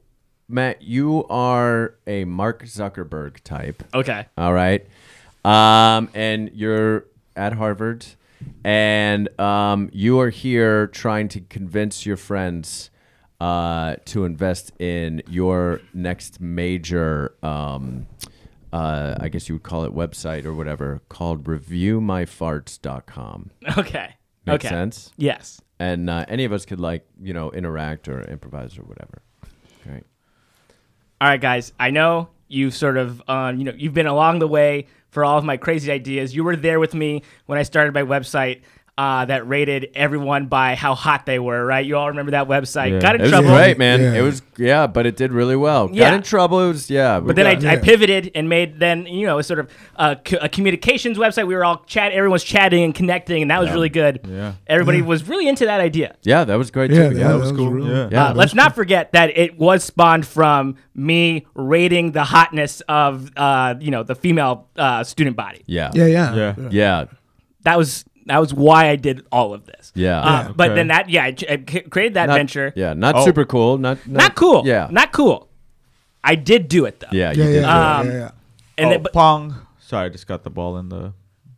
[0.47, 3.83] Matt, you are a Mark Zuckerberg type.
[3.93, 4.25] Okay.
[4.37, 4.85] All right.
[5.45, 8.05] Um, and you're at Harvard,
[8.63, 12.89] and um, you are here trying to convince your friends
[13.41, 18.05] uh, to invest in your next major, um,
[18.71, 23.49] uh, I guess you would call it website or whatever, called reviewmyfarts.com.
[23.77, 24.15] Okay.
[24.45, 24.67] Make okay.
[24.67, 25.11] Makes sense?
[25.17, 25.61] Yes.
[25.79, 29.21] And uh, any of us could, like, you know, interact or improvise or whatever.
[31.23, 31.71] All right, guys.
[31.79, 35.37] I know you've sort of, um, you know, you've been along the way for all
[35.37, 36.35] of my crazy ideas.
[36.35, 38.59] You were there with me when I started my website.
[38.95, 41.83] Uh, that rated everyone by how hot they were, right?
[41.83, 42.91] You all remember that website?
[42.91, 42.99] Yeah.
[42.99, 43.49] Got in It was trouble.
[43.49, 43.99] great, man.
[43.99, 44.13] Yeah.
[44.13, 45.89] It was yeah, but it did really well.
[45.91, 46.11] Yeah.
[46.11, 46.59] Got in trouble.
[46.63, 47.19] It was yeah.
[47.19, 47.81] But then I, I Yeah.
[47.81, 51.47] pivoted and made then you know a sort of uh, co- a communications website.
[51.47, 54.27] We were all chat, everyone was chatting and connecting, and that was really good.
[54.29, 54.53] Yeah.
[54.67, 56.15] Everybody was really into that idea.
[56.21, 57.15] yeah, that was great Yeah, too.
[57.15, 57.71] yeah, Yeah, that was cool.
[57.71, 58.09] Really- Yeah.
[58.11, 58.25] Yeah.
[58.27, 63.73] Uh, let's not forget that it was spawned from me rating the hotness of uh,
[63.79, 65.63] you know the female uh, student body.
[65.65, 66.55] yeah, Yeah, yeah, Yeah.
[66.69, 67.05] yeah,
[67.63, 69.91] That was that was why I did all of this.
[69.95, 70.19] yeah.
[70.21, 70.75] Uh, But okay.
[70.75, 72.71] then that yeah, I, ch- I c- created that Not- venture.
[72.75, 73.25] Yeah, not Oh.
[73.25, 73.77] super cool.
[73.77, 74.63] Not, not Not cool.
[74.65, 75.49] Yeah, Not cool.
[76.23, 77.07] I did do it though.
[77.11, 77.61] yeah, yeah, you yeah, did.
[77.61, 78.31] yeah, Um, yeah, yeah.
[78.77, 79.55] And oh, then, but, pong.
[79.79, 81.13] Sorry, I just got the ball in the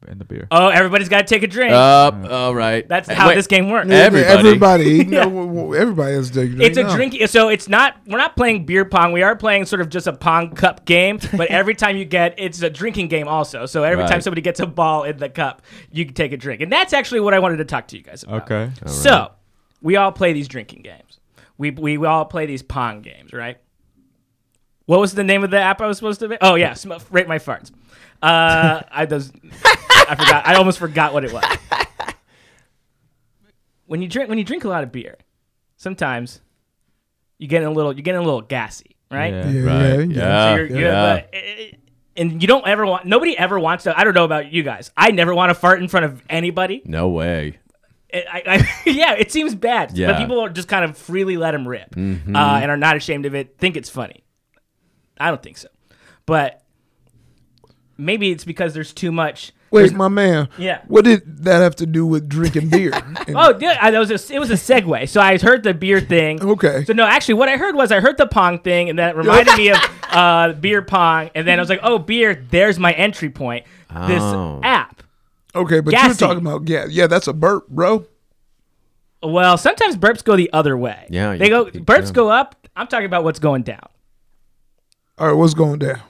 [0.07, 0.47] in the beer.
[0.51, 1.71] oh, everybody's got to take a drink.
[1.73, 2.87] Uh, all right.
[2.87, 3.89] That's how wait, this game works.
[3.89, 4.47] Everybody.
[4.49, 6.95] everybody, you know, w- w- everybody has to take a drink It's a now.
[6.95, 7.27] drinking.
[7.27, 7.97] So it's not.
[8.07, 9.11] We're not playing beer pong.
[9.11, 11.19] We are playing sort of just a pong cup game.
[11.35, 13.65] But every time you get, it's a drinking game also.
[13.65, 16.61] So every time somebody gets a ball in the cup, you can take a drink.
[16.61, 18.43] And that's actually what I wanted to talk to you guys about.
[18.51, 18.71] Okay.
[18.87, 19.31] So
[19.81, 21.19] we all play these drinking games.
[21.57, 23.57] We we all play these pong games, right?
[24.87, 26.27] What was the name of the app I was supposed to?
[26.27, 26.39] Make?
[26.41, 27.71] Oh yeah, sm- rate my farts.
[28.21, 29.31] Uh, I does.
[30.09, 30.47] I forgot.
[30.47, 31.43] I almost forgot what it was.
[33.87, 35.17] When you drink when you drink a lot of beer,
[35.77, 36.41] sometimes
[37.37, 39.33] you get a little you get a little gassy, right?
[39.33, 39.49] Yeah.
[39.49, 39.83] Yeah, Right.
[39.83, 40.05] yeah, Yeah.
[40.07, 40.49] yeah.
[40.51, 41.15] So you're, you're, yeah.
[41.31, 41.77] but, uh,
[42.17, 43.05] and you don't ever want.
[43.05, 43.97] Nobody ever wants to.
[43.97, 44.89] I don't know about you guys.
[44.97, 46.81] I never want to fart in front of anybody.
[46.85, 47.59] no way.
[48.13, 49.95] I, I, yeah, it seems bad.
[49.97, 50.13] Yeah.
[50.13, 52.33] But people are just kind of freely let them rip Mhm.
[52.35, 54.23] uh, and are not ashamed of it, think it's funny.
[55.19, 55.67] I don't think so.
[56.25, 56.63] But
[57.97, 59.51] maybe it's because there's too much.
[59.71, 60.47] Wait, my man.
[60.57, 60.81] Yeah.
[60.87, 62.91] What did that have to do with drinking beer?
[63.29, 65.09] Oh, yeah, I, that was a, it was a segue.
[65.09, 66.41] So I heard the beer thing.
[66.41, 66.85] Okay.
[66.85, 69.57] So no, actually, what I heard was I heard the pong thing, and that reminded
[69.57, 69.77] me of
[70.11, 72.35] uh, beer pong, and then I was like, oh, beer.
[72.49, 73.65] There's my entry point.
[74.07, 74.59] This Oh.
[74.63, 75.01] app.
[75.55, 76.07] okay, but Gassy.
[76.07, 77.07] you're talking about yeah, yeah.
[77.07, 78.05] That's a burp, bro.
[79.23, 81.07] Well, sometimes burps go the other way.
[81.09, 82.11] Yeah, they you- go you- burps yeah.
[82.13, 82.55] go up.
[82.75, 83.87] I'm talking about what's going down.
[85.17, 86.01] All right, what's going down?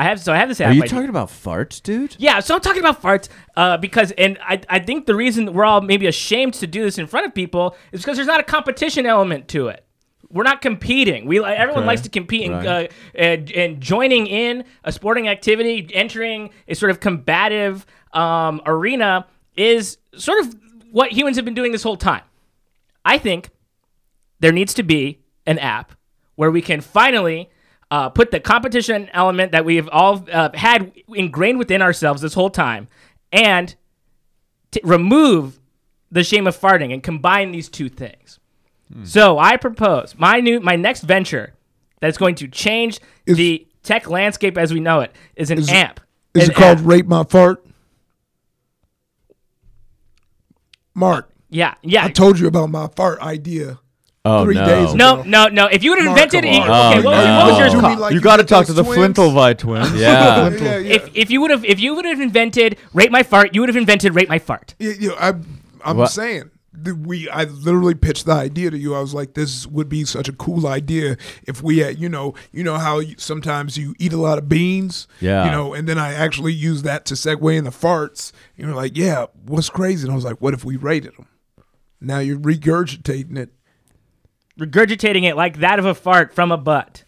[0.00, 0.70] I have so I have this app.
[0.70, 2.16] Are you I- talking about farts, dude?
[2.18, 5.66] Yeah, so I'm talking about farts uh, because, and I, I think the reason we're
[5.66, 8.44] all maybe ashamed to do this in front of people is because there's not a
[8.44, 9.84] competition element to it.
[10.30, 11.26] We're not competing.
[11.26, 11.86] We like everyone Okay.
[11.88, 12.90] likes to compete and, Right.
[12.90, 17.84] uh, and and joining in a sporting activity, entering a sort of combative
[18.14, 20.54] um, arena is sort of
[20.92, 22.22] what humans have been doing this whole time.
[23.04, 23.50] I think
[24.38, 25.92] there needs to be an app
[26.36, 27.50] where we can finally
[27.90, 32.50] uh, put the competition element that we've all uh, had ingrained within ourselves this whole
[32.50, 32.86] time
[33.32, 33.74] and
[34.70, 35.58] t- remove
[36.10, 38.38] the shame of farting and combine these two things.
[39.04, 41.54] So I propose my new my next venture
[42.00, 45.68] that's going to change Is- the tech landscape as we know it is an Is
[45.68, 46.00] it- app.
[46.34, 46.84] Is An it called app.
[46.86, 47.64] Rate My Fart?
[50.94, 52.04] Mark, Yeah, yeah.
[52.04, 53.78] I told you about my fart idea.
[54.22, 54.66] Oh Three no.
[54.66, 55.66] days no, no, no.
[55.66, 57.04] If you would have Mark, invented it, okay, on.
[57.04, 57.58] what oh, was, Oh, what was no.
[57.58, 57.98] yours Do me called?
[58.00, 59.16] like you you got to talk to the twins?
[59.16, 59.94] Flintelvi twins.
[59.94, 60.48] Yeah.
[60.50, 60.94] Yeah, yeah.
[60.96, 63.70] If if you would have if you would have invented rate my fart, you would
[63.70, 64.74] have invented rate my fart.
[64.78, 65.28] Yeah, yeah, I,
[65.84, 66.08] I'm What?
[66.10, 66.50] saying
[67.06, 67.30] we.
[67.30, 68.94] I literally pitched the idea to you.
[68.94, 72.34] I was like, "This would be such a cool idea if we had, you know,
[72.52, 75.46] you know how you, sometimes you eat a lot of beans, Yeah.
[75.46, 78.32] you know, and then I actually use that to segue in the farts.
[78.58, 81.26] And you're like, "Yeah, what's crazy?" And I was like, "What if we rated them?"
[82.02, 83.50] Now you're regurgitating it.
[84.60, 87.04] Regurgitating it like that of a fart from a butt.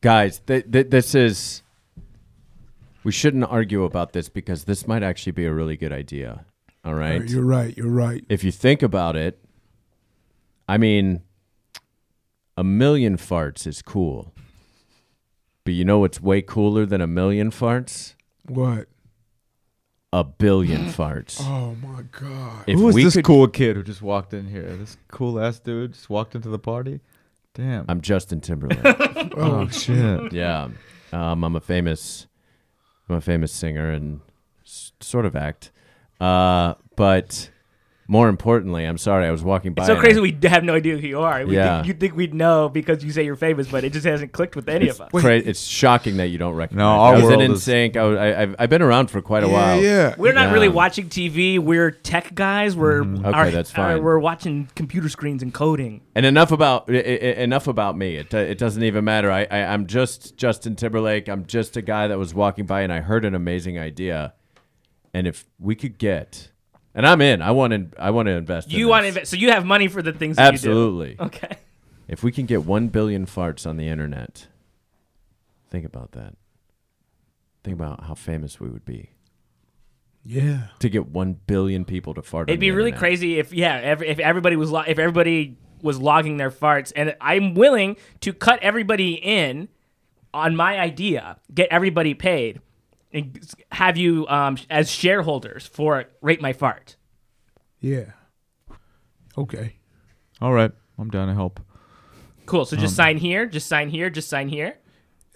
[0.00, 1.62] Guys, th- th- this is.
[3.04, 6.44] We shouldn't argue about this because this might actually be a really good idea.
[6.84, 7.28] All right.
[7.28, 7.76] You're right.
[7.76, 8.24] You're right.
[8.28, 9.38] if you think about it,
[10.68, 11.22] I mean,
[12.56, 14.32] a million farts is cool.
[15.64, 18.14] But you know what's way cooler than a million farts?
[18.46, 18.88] What?
[20.12, 21.38] A billion farts.
[21.40, 22.64] Oh my god.
[22.66, 24.74] If Who was we this could- cool kid who just walked in here?
[24.76, 27.00] This cool ass dude just walked into the party.
[27.54, 27.84] Damn.
[27.88, 28.78] I'm Justin Timberlake.
[29.36, 30.32] oh shit.
[30.32, 30.68] yeah,
[31.12, 32.26] um, I'm a famous,
[33.08, 34.20] I'm a famous singer and
[34.64, 35.72] s- sort of act.
[36.20, 37.50] Uh, but
[38.10, 39.82] more importantly, I'm sorry, I was walking by.
[39.82, 41.44] It's so crazy I- we have no idea who you are.
[41.44, 41.76] We Yeah.
[41.82, 44.56] think, you think we'd know because you say you're famous, but it just hasn't clicked
[44.56, 45.10] with any of us.
[45.12, 46.78] Cra- it's shocking that you don't recognize.
[46.82, 46.98] No, me.
[47.00, 47.96] our I was in world is- NSYNC.
[47.98, 49.82] I, I, I've, I've been around for quite a Yeah, while.
[49.82, 50.14] yeah.
[50.16, 50.52] We're not Yeah.
[50.54, 51.58] really watching TV.
[51.58, 52.74] We're tech guys.
[52.74, 54.02] We're Okay, our- that's our- fine.
[54.02, 56.00] we're watching computer screens and coding.
[56.14, 58.16] And enough about I- I- enough about me.
[58.16, 59.30] It, uh, it doesn't even matter.
[59.30, 61.28] I, I I'm just Justin Timberlake.
[61.28, 64.32] I'm just a guy that was walking by and I heard an amazing idea.
[65.12, 66.50] And if we could get,
[66.98, 67.40] and I'm in.
[67.40, 67.86] I want to.
[68.02, 68.70] I want to invest.
[68.70, 71.10] in You want to invest, so you have money for the things that Absolutely.
[71.12, 71.24] you do.
[71.24, 71.56] Okay.
[72.08, 74.46] If we can get 1 billion farts on the internet,
[75.70, 76.34] think about that.
[77.62, 79.10] Think about how famous we would be
[80.24, 80.68] Yeah.
[80.78, 82.48] to get 1 billion people to fart.
[82.48, 83.00] It'd be the really internet.
[83.00, 87.14] crazy if yeah, every, if everybody was lo- if everybody was logging their farts, and
[87.20, 89.68] I'm willing to cut everybody in
[90.34, 92.62] on my idea, get everybody paid, and
[93.72, 96.96] have you um, as shareholders for rate my fart.
[97.80, 98.12] Yeah.
[99.36, 99.76] Okay.
[100.40, 101.60] All right, I'm down to help.
[102.46, 102.64] Cool.
[102.64, 104.78] So Um, just sign here, just sign here, just sign here,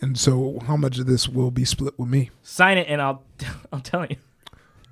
[0.01, 2.31] And so, how much of this will be split with me?
[2.43, 3.23] sign it, and I'll
[3.73, 4.17] I'll tell you.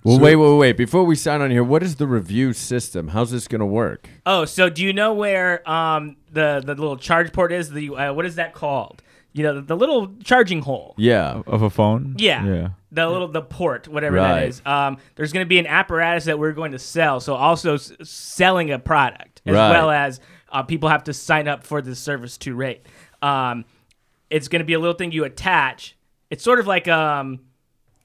[0.04, 0.76] Well, So- wait, wait, wait.
[0.76, 3.08] Before we sign on here, what is the review system?
[3.08, 4.08] How's this going to work?
[4.24, 7.70] Oh, so do you know where um the the little charge port is?
[7.70, 9.02] The uh, what is that called?
[9.32, 10.94] You know, the, little charging hole.
[10.98, 11.42] Yeah.
[11.46, 12.16] Of a phone?
[12.18, 12.44] Yeah.
[12.44, 12.68] Yeah.
[12.90, 14.40] The little the port, whatever Right.
[14.40, 14.62] that is.
[14.66, 17.20] Um, there's going to be an apparatus that we're going to sell.
[17.20, 19.70] So also s- selling a product as Right.
[19.70, 20.18] well as
[20.50, 22.84] uh, people have to sign up for the service to rate.
[23.22, 23.64] Um,
[24.30, 25.96] it's going to be a little thing you attach.
[26.30, 27.38] It's sort of like um,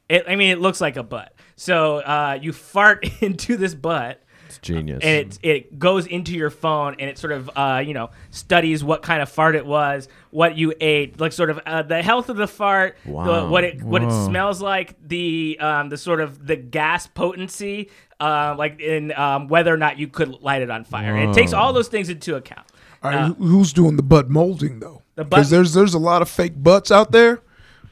[0.08, 1.34] it, I mean, it looks like a butt.
[1.56, 4.22] So uh, you fart into this butt
[4.58, 5.00] It's genius.
[5.04, 8.84] and it it goes into your phone and it sort of uh, you know studies
[8.84, 12.30] what kind of fart it was, what you ate, like sort of uh, the health
[12.30, 13.50] of the fart, the, Wow.
[13.50, 17.90] what it what it smells like, the um, the sort of the gas potency,
[18.20, 21.16] uh, like in um, whether or not you could light it on fire.
[21.18, 22.68] It takes all those things into account.
[23.04, 25.04] All right, who- who's doing the butt molding though?
[25.16, 27.42] The butt- Because there's there's a lot of fake butts out there,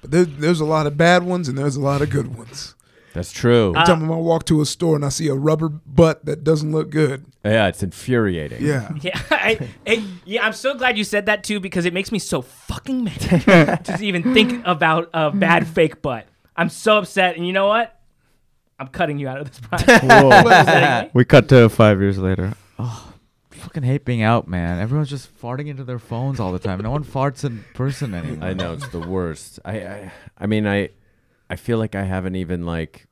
[0.02, 2.76] but there, there's a lot of bad ones and there's a lot of good ones.
[3.14, 3.74] That's true.
[3.76, 6.44] Uh, Every time I walk to a store and I see a rubber butt that
[6.44, 8.64] doesn't look good, yeah, it's infuriating.
[8.66, 12.12] yeah, Yeah, I, it, yeah, I'm so glad you said that too because it makes
[12.12, 16.26] me so fucking mad to even think about a bad fake butt.
[16.56, 18.00] I'm so upset, and you know what?
[18.80, 21.12] I'm cutting you out of this podcast.
[21.14, 22.54] We cut to five years later.
[22.80, 23.14] Oh,
[23.52, 24.80] fucking hate being out, man.
[24.80, 26.80] Everyone's just farting into their phones all the time.
[26.82, 28.48] No one farts in person anymore.
[28.50, 29.60] I know it's the worst.
[29.64, 30.90] I, I I mean I
[31.54, 33.06] I feel like I haven't even like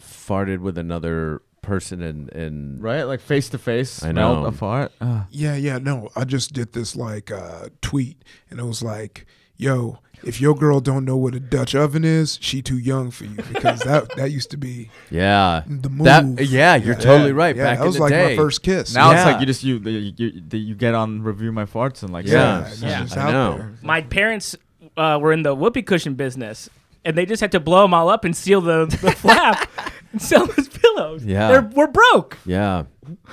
[0.00, 3.02] farted with another person in in Right?
[3.02, 4.02] Like face to face.
[4.02, 4.46] I know.
[4.46, 4.92] a fart.
[5.00, 5.24] Ugh.
[5.30, 5.78] yeah, yeah.
[5.78, 9.26] No, I just did this like uh, tweet and it was like,
[9.56, 13.24] "Yo, if your girl don't know what a Dutch oven is, she too young for
[13.24, 16.40] you." Because that that used to be yeah the that move.
[16.40, 17.00] yeah you're Yeah.
[17.00, 18.94] totally right yeah, back that was in the like day my first kiss.
[18.94, 22.02] Now it's like you just you you, you, you, you get on review my farts
[22.02, 22.64] and like Yeah.
[22.64, 23.00] say- it's Yeah.
[23.02, 23.58] just I out know.
[23.58, 23.72] there.
[23.82, 24.56] My parents
[24.96, 26.70] uh, were in the whoopee cushion business,
[27.04, 29.70] and they just had to blow them all up and seal the, the flap
[30.12, 31.24] and sell those pillows.
[31.24, 31.48] Yeah.
[31.48, 32.38] They're, we're broke.
[32.44, 32.84] yeah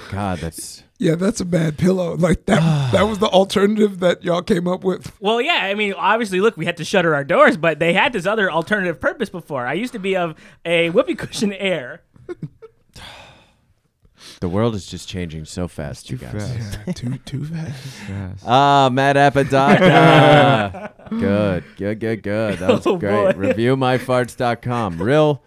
[0.10, 2.16] God that's Yeah, that's a bad pillow.
[2.16, 2.92] Like that.
[2.92, 5.12] that was the alternative that y'all came up with.
[5.20, 8.14] Well, yeah, I mean, obviously, look, we had to shutter our doors, but they had
[8.14, 9.66] this other alternative purpose before.
[9.66, 12.02] I used to be of a whoopee cushion air.
[14.42, 16.80] the world is just changing so fast you guys fast.
[16.88, 17.86] Yeah, too too fast.
[18.10, 18.44] Yes.
[18.46, 20.94] Ah, Matt Apodaca.
[21.10, 22.60] good, good, good, good.
[22.60, 23.36] That was Oh, great.
[23.36, 23.54] boy.
[23.54, 25.02] ReviewMyFarts.com.
[25.02, 25.42] Real,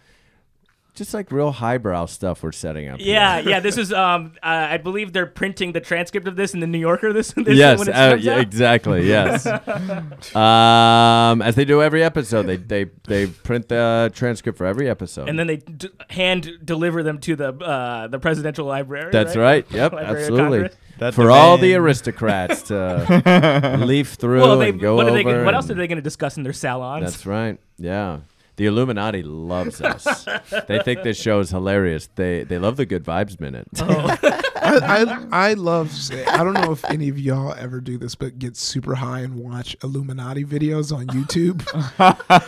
[0.99, 2.99] just like real highbrow stuff we're setting up.
[2.99, 3.15] here.
[3.15, 3.61] Yeah, yeah.
[3.61, 6.79] This is, um, uh, I believe they're printing the transcript of this in the New
[6.79, 7.13] Yorker.
[7.13, 8.41] This, this yes, when it uh, yeah, out.
[8.41, 9.09] exactly.
[9.09, 9.47] Yes.
[10.37, 15.29] um, as they do every episode, they they they print the transcript for every episode.
[15.29, 19.11] and then they d- hand deliver them to the uh, the presidential library.
[19.13, 19.65] That's right.
[19.71, 20.59] Yep, Library absolutely.
[20.59, 20.77] Congress.
[20.99, 25.23] That For all the aristocrats to leaf through Well, they, and go what, over.
[25.23, 27.05] they, what else are they going to discuss in their salons?
[27.05, 27.57] That's right.
[27.79, 28.19] Yeah.
[28.59, 30.27] The Illuminati loves us.
[30.67, 32.09] they think this show is hilarious.
[32.17, 33.69] They they love the good vibes minute.
[33.81, 34.17] Oh.
[34.61, 35.91] I, I I love.
[36.27, 39.37] I don't know if any of y'all ever do this, but get super high and
[39.37, 41.63] watch Illuminati videos on YouTube.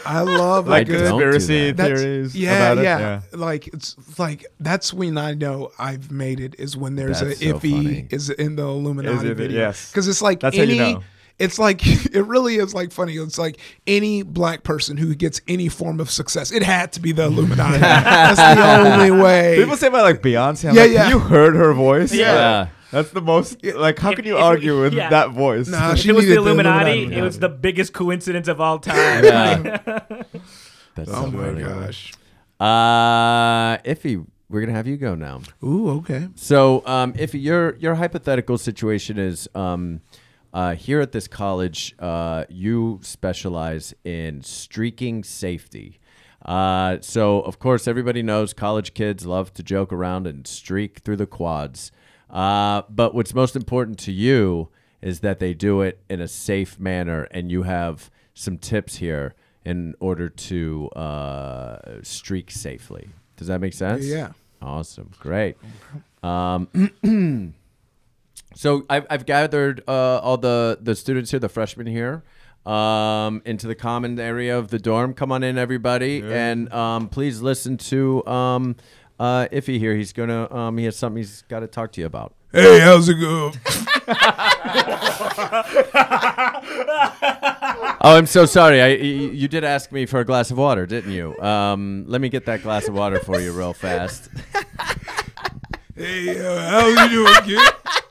[0.07, 1.97] I love I a good conspiracy that.
[1.97, 2.85] Theories yeah, about it.
[2.85, 7.41] yeah, Like it's like that's when I know I've made it is when there's That's
[7.41, 8.07] a so iffy funny.
[8.11, 9.37] is in the Illuminati it?
[9.37, 9.59] video.
[9.61, 9.91] Yes.
[9.91, 10.75] because it's like That's how any.
[10.75, 11.03] you know.
[11.41, 11.81] It's like
[12.15, 13.17] it really is like funny.
[13.17, 16.53] It's like any black person who gets any form of success.
[16.53, 17.79] It had to be the Illuminati.
[17.79, 19.57] That's the only way.
[19.57, 20.69] People say about like Beyonce.
[20.69, 21.09] I'm Yeah, like, yeah.
[21.09, 22.13] You heard her voice.
[22.13, 22.69] Yeah.
[22.93, 23.65] That's the most.
[23.65, 25.11] Like, how If- can you if we- argue with yeah.
[25.11, 25.69] that voice?
[25.69, 27.21] Nah, if she it was the needed Illuminati, Illuminati.
[27.21, 29.25] it was the biggest coincidence of all time.
[29.25, 29.61] Yeah.
[30.97, 31.63] That's oh so my funny.
[31.63, 32.13] gosh.
[32.59, 35.41] Uh, Ify, we're gonna have you go now.
[35.65, 36.29] Ooh, okay.
[36.35, 40.01] So, um, Ify, your your hypothetical situation is um,
[40.53, 46.01] uh, here at this college, uh, you specialize in streaking safety.
[46.45, 51.17] Uh, so, of course, everybody knows college kids love to joke around and streak through
[51.17, 51.93] the quads.
[52.29, 54.69] Uh, but what's most important to you
[55.03, 59.35] is that they do it in a safe manner, and you have some tips here
[59.65, 63.09] in order to uh, streak safely.
[63.37, 64.05] Does that make sense?
[64.05, 64.33] Yeah.
[64.63, 65.11] Awesome.
[65.19, 65.57] Great.
[66.23, 66.69] Um,
[68.55, 72.25] So I've, I've gathered uh, all the, the students here, the freshmen here,
[72.67, 75.15] um, into the common area of the dorm.
[75.15, 78.77] Come on in, everybody, and um, please listen to um,
[79.19, 79.95] uh, Ify here.
[79.95, 82.35] He's gonna um, he has something he's got to talk to you about.
[82.53, 83.55] Hey, how's it going?
[88.03, 88.81] Oh, I'm so sorry.
[88.81, 91.39] I you did ask me for a glass of water, didn't you?
[91.39, 94.31] Um, let me get that glass of water for you real fast.
[95.95, 97.73] Hey, uh, how you doing, kid?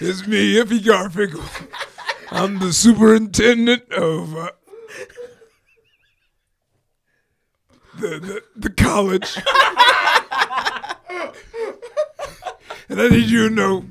[0.00, 1.42] It's me, Ify Garfinkel.
[2.30, 4.50] I'm the superintendent of uh,
[7.98, 9.36] the, the the college,
[12.88, 13.84] and I need you to know.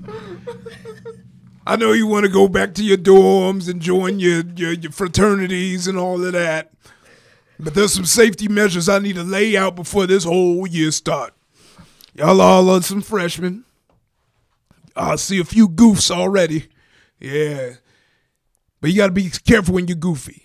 [1.66, 4.94] I know you want to go back to your dorms and join your, your your
[4.94, 6.72] fraternities and all of that,
[7.60, 11.36] but there's some safety measures I need to lay out before this whole year starts.
[12.14, 13.66] Y'all all are some freshmen.
[14.98, 16.68] I see a few goofs already.
[17.20, 17.74] Yeah.
[18.82, 20.44] But you got to be careful when you're goofy.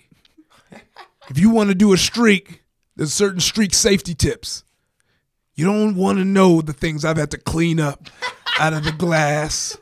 [1.28, 2.62] If you want to do a streak,
[2.96, 4.64] there's certain streak safety tips.
[5.54, 8.08] You don't want to know the things I've had to clean up
[8.58, 9.76] out of the glass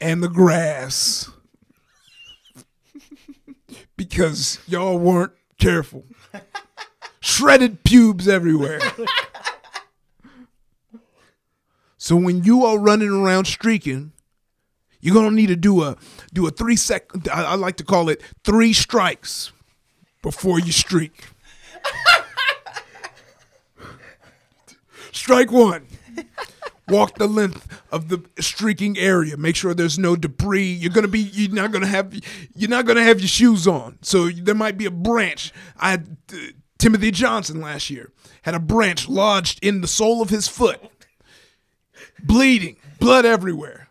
[0.00, 1.30] and the grass
[3.96, 6.04] because y'all weren't careful.
[7.20, 8.80] Shredded pubes everywhere.
[12.02, 14.12] So when you are running around streaking,
[15.02, 15.98] you're gonna need to do a
[16.32, 17.10] do a three sec.
[17.30, 19.52] I, I like to call it three strikes
[20.22, 21.26] before you streak.
[25.12, 25.88] Strike one.
[26.88, 29.36] Walk the length of the streaking area.
[29.36, 30.72] Make sure there's no debris.
[30.72, 31.20] You're gonna be.
[31.20, 32.14] You're not gonna have.
[32.54, 33.98] You're not gonna have your shoes on.
[34.00, 35.52] So there might be a branch.
[35.78, 35.98] I uh,
[36.78, 38.10] Timothy Johnson last year
[38.40, 40.80] had a branch lodged in the sole of his foot
[42.24, 43.88] bleeding, blood everywhere.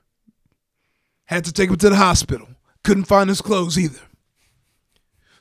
[1.25, 2.47] Had to take him to the hospital.
[2.83, 4.01] Couldn't find his clothes either.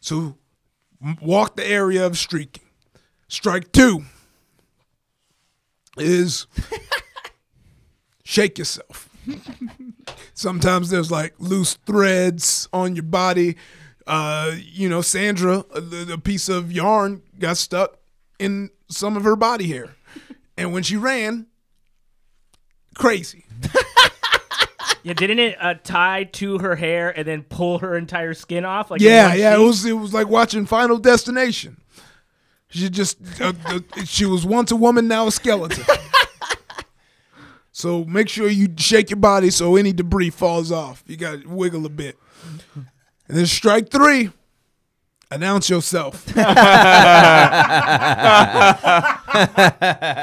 [0.01, 0.37] So
[1.20, 2.64] walk the area of streaking.
[3.29, 4.05] Strike two
[5.96, 6.46] is
[8.24, 9.09] shake yourself.
[10.35, 13.57] Sometimes there's like loose threads on your body.
[14.07, 17.98] Uh, you know, Sandra, a, a piece of yarn got stuck
[18.38, 19.96] in some of her body hair.
[20.57, 21.47] And when she ran,
[22.98, 23.46] crazy.
[25.04, 28.90] Yeah, didn't it uh, tie to her hair and then pull her entire skin off?
[28.90, 29.54] Like yeah, yeah.
[29.54, 31.80] It was it was like watching Final Destination.
[32.68, 35.84] She just uh, uh, she was once a woman, now a skeleton.
[37.72, 41.02] so make sure you shake your body so any debris falls off.
[41.06, 42.18] You got to wiggle a bit.
[42.74, 44.30] And then strike three.
[45.30, 46.26] Announce yourself.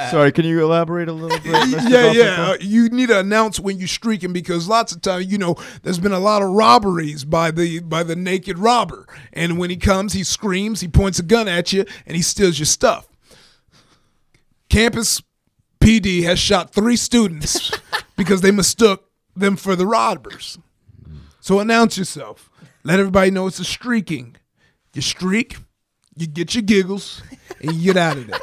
[0.09, 1.53] Sorry, can you elaborate a little bit?
[1.53, 1.89] Mr.
[1.89, 2.41] yeah, yeah.
[2.41, 5.99] Uh, you need to announce when you're streaking because lots of times, you know, there's
[5.99, 10.13] been a lot of robberies by the by the naked robber, and when he comes,
[10.13, 13.07] he screams, he points a gun at you, and he steals your stuff.
[14.69, 15.21] Campus
[15.79, 17.71] PD has shot three students
[18.17, 20.57] because they mistook them for the robbers.
[21.39, 22.49] So announce yourself.
[22.83, 24.37] Let everybody know it's a streaking.
[24.95, 25.57] You streak,
[26.15, 27.21] you get your giggles,
[27.59, 28.39] and you get out of there.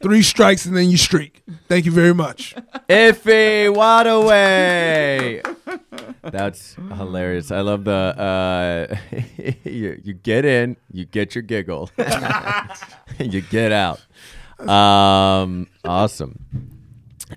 [0.00, 1.42] Three strikes and then you streak.
[1.66, 2.54] Thank you very much.
[2.88, 5.42] Ify Nwadiwe.
[6.22, 7.50] That's hilarious.
[7.50, 8.94] I love the uh,
[9.64, 11.90] you, you get in, you get your giggle,
[13.18, 14.00] you get out.
[14.60, 16.38] Um, awesome.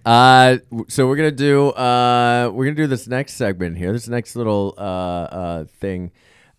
[0.06, 3.94] Uh, so we're gonna do uh, we're gonna do this next segment here.
[3.94, 6.12] This next little uh, uh, thing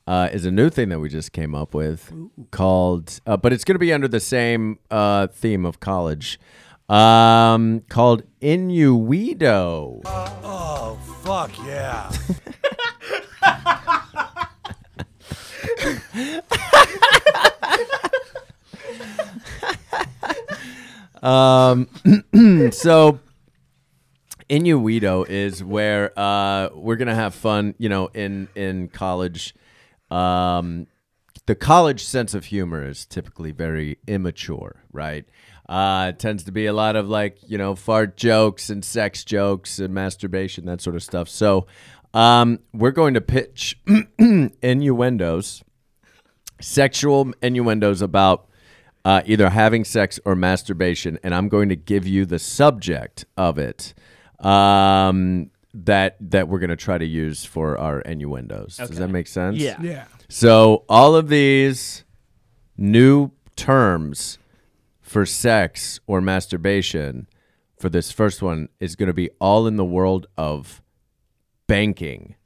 [0.07, 2.12] uh, is a new thing that we just came up with
[2.51, 6.38] called, uh, but it's gonna be under the same uh, theme of college,
[6.88, 10.01] um, called Innuendo.
[10.05, 12.11] Oh, fuck yeah.
[21.25, 21.89] Um,
[22.73, 23.19] so
[24.49, 27.75] Innuendo is where uh, we're gonna have fun.
[27.79, 29.55] You know, in in college,
[30.11, 30.87] um,
[31.47, 35.25] the college sense of humor is typically very immature, right?
[35.67, 39.25] Uh, it tends to be a lot of like you know fart jokes and sex
[39.25, 41.29] jokes and masturbation that sort of stuff.
[41.31, 41.67] So
[42.13, 43.81] um, we're going to pitch
[44.19, 45.65] innuendos,
[46.61, 48.46] sexual innuendos about
[49.05, 53.59] uh, either having sex or masturbation, and I'm going to give you the subject of
[53.59, 53.94] it
[54.40, 58.77] um, that that we're going to try to use for our innuendos.
[58.77, 59.59] Does that make sense?
[59.59, 59.81] Yeah.
[59.83, 60.05] Yeah.
[60.29, 62.05] So all of these
[62.77, 64.38] new terms
[65.00, 67.29] for sex or masturbation
[67.79, 70.83] for this first one is going to be all in the world of
[71.67, 72.37] banking.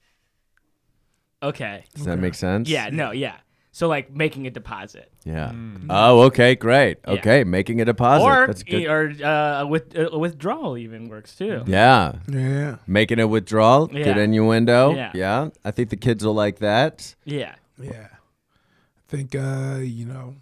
[1.42, 1.84] Okay.
[1.94, 2.68] Does that make sense?
[2.68, 2.90] Yeah.
[2.90, 3.12] No.
[3.12, 3.36] Yeah.
[3.78, 5.52] So like making a deposit, Yeah.
[5.88, 6.98] Oh, okay, great.
[7.06, 7.12] Yeah.
[7.14, 8.24] Okay, making a deposit.
[8.24, 8.86] or That's good.
[8.86, 11.62] or uh, with a withdrawal even works too.
[11.64, 12.14] yeah.
[12.26, 12.78] Yeah.
[12.88, 13.86] Making a withdrawal.
[13.86, 14.18] Good Yeah.
[14.18, 14.96] innuendo.
[14.96, 15.12] Yeah.
[15.14, 15.50] yeah.
[15.64, 17.14] I think the kids will like that.
[17.24, 17.54] Yeah.
[17.80, 18.08] Yeah.
[18.10, 20.34] I think uh, you know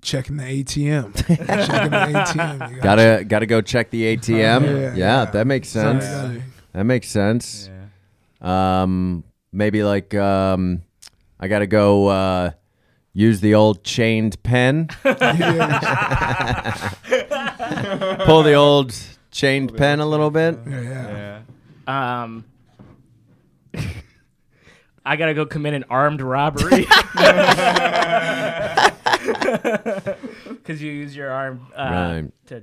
[0.00, 1.14] checking the ATM.
[1.26, 2.76] checking the ATM.
[2.76, 4.64] You Gotta gotta go check the ATM.
[4.64, 5.24] Yeah, yeah, yeah.
[5.26, 6.02] that makes sense.
[6.04, 6.42] gotta-
[6.72, 7.68] That makes sense.
[8.40, 8.82] Yeah.
[8.82, 10.80] Um, maybe like um,
[11.42, 12.50] I gotta go uh,
[13.14, 14.88] use the old chained pen.
[15.02, 15.14] Pull
[18.42, 18.94] the old
[19.30, 20.58] chained pen a little bit.
[20.68, 21.40] Yeah, yeah.
[21.88, 22.22] Yeah.
[22.22, 22.44] Um.
[25.04, 26.86] I gotta go commit an armed robbery.
[30.44, 32.24] Because you use your arm uh, Right.
[32.46, 32.62] to,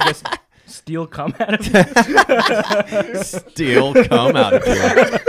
[0.00, 0.22] I guess,
[0.66, 1.84] steal cum out of you.
[3.22, 5.20] Steal come out of here.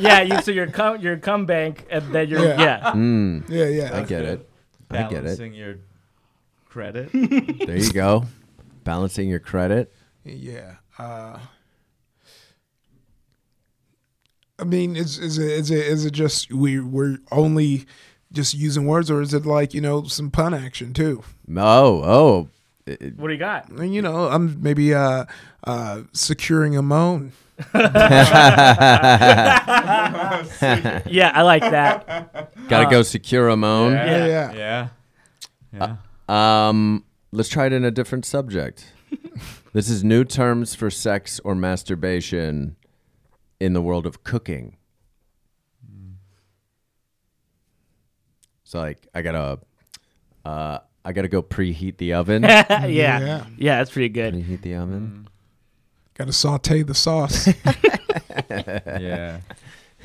[0.00, 2.60] Yeah, you, so your cum, your cum bank, and then your Yeah.
[2.60, 2.92] yeah.
[2.92, 3.96] Mm, Yeah, yeah.
[3.98, 4.48] I get it.
[4.90, 5.22] I get it.
[5.24, 5.76] Balancing your
[6.66, 7.10] credit.
[7.12, 8.24] There you go.
[8.84, 9.92] Balancing your credit.
[10.24, 10.76] Yeah.
[10.98, 11.38] Uh,
[14.58, 17.86] I mean, is is it is it is it just we we're only
[18.32, 21.22] just using words, or is it like you know some pun action too?
[21.56, 22.48] Oh, oh.
[22.86, 23.68] It- What do you got?
[23.68, 25.24] And, you know, I'm maybe uh,
[25.64, 27.32] uh, securing a moan.
[31.06, 32.52] Yeah, I like that.
[32.68, 33.92] Gotta Uh, go secure a moan.
[33.92, 34.52] Yeah, Yeah.
[34.52, 34.88] yeah.
[35.72, 35.96] Yeah.
[36.28, 36.68] Yeah.
[36.68, 38.92] Um, let's try it in a different subject.
[39.72, 42.76] this is new terms for sex or masturbation
[43.58, 44.76] in the world of cooking.
[48.64, 49.58] So like I gotta
[50.44, 52.42] uh I gotta go preheat the oven.
[52.44, 52.86] yeah.
[52.86, 53.78] yeah, Yeah.
[53.78, 54.34] that's pretty good.
[54.34, 55.28] preheat the oven.
[56.20, 57.48] Got to saute the sauce.
[58.50, 59.40] Yeah.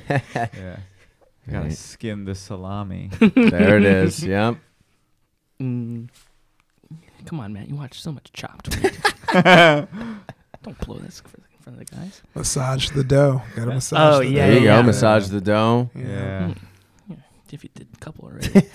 [0.09, 0.77] yeah.
[1.49, 1.73] Gotta Right.
[1.73, 3.09] skin the salami.
[3.19, 4.23] There it is.
[4.25, 4.55] Yep.
[5.61, 6.07] Mm.
[7.25, 8.69] Come on, man, you watch so much Chopped.
[9.33, 12.21] Don't blow this for- in front of the guys.
[12.33, 13.41] massage the dough.
[13.57, 14.15] Got to massage.
[14.15, 14.65] Oh, the yeah, There you dough.
[14.67, 14.75] go.
[14.77, 14.81] yeah.
[14.83, 15.89] Massage the dough.
[15.95, 16.53] yeah.
[17.51, 18.69] If you did a couple already.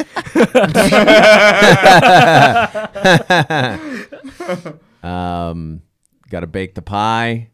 [5.03, 5.83] Um,
[6.31, 7.51] gotta bake the pie.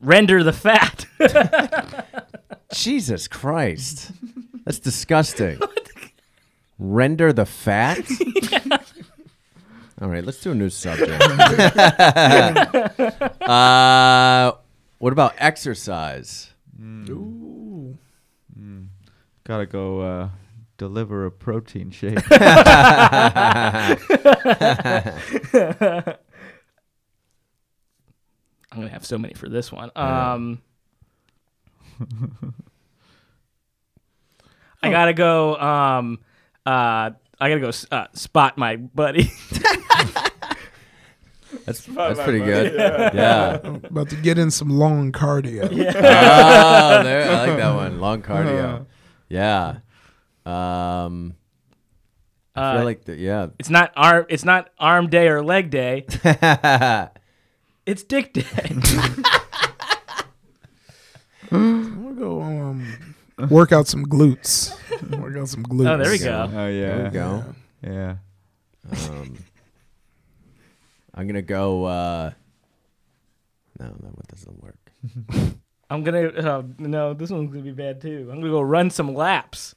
[0.00, 1.06] Render the fat.
[2.72, 4.12] Jesus Christ.
[4.64, 5.58] That's disgusting.
[6.78, 8.08] Render the fat?
[10.00, 11.10] All right, let's do a new subject.
[13.42, 14.52] uh,
[14.98, 16.52] what about exercise?
[16.80, 17.98] Ooh.
[19.44, 20.28] Gotta go uh,
[20.76, 22.18] deliver a protein shake.
[22.30, 23.98] I'm
[28.80, 29.90] gonna have so many for this one.
[29.94, 30.60] Um,
[34.82, 35.56] I gotta go.
[35.56, 36.18] Um,
[36.66, 37.10] uh,
[37.40, 39.30] I gotta go uh, spot my buddy.
[41.66, 42.74] That's that's pretty good.
[42.74, 43.54] Yeah.
[43.64, 45.64] About to get in some long cardio.
[45.64, 45.68] Oh,
[47.04, 48.00] there, I like that one.
[48.00, 48.86] Long cardio.
[49.28, 49.78] Yeah.
[50.46, 51.34] Um,
[52.54, 53.46] I Uh, feel like the, yeah.
[53.58, 54.26] it's not arm.
[54.28, 56.06] It's not arm day or leg day.
[57.86, 58.44] It's dick day.
[61.50, 62.86] I'm gonna go um,
[63.50, 64.74] work out some glutes.
[65.20, 65.90] Work out some glutes.
[65.90, 66.50] oh, there we go.
[66.54, 66.96] oh yeah.
[66.96, 67.44] There we go.
[67.82, 68.16] Yeah.
[68.90, 69.36] Um,
[71.14, 71.84] I'm gonna go.
[71.84, 72.30] Uh,
[73.78, 74.78] no, that one doesn't work.
[75.90, 76.28] I'm gonna.
[76.28, 78.28] Uh, no, this one's gonna be bad too.
[78.32, 79.74] I'm gonna go run some laps.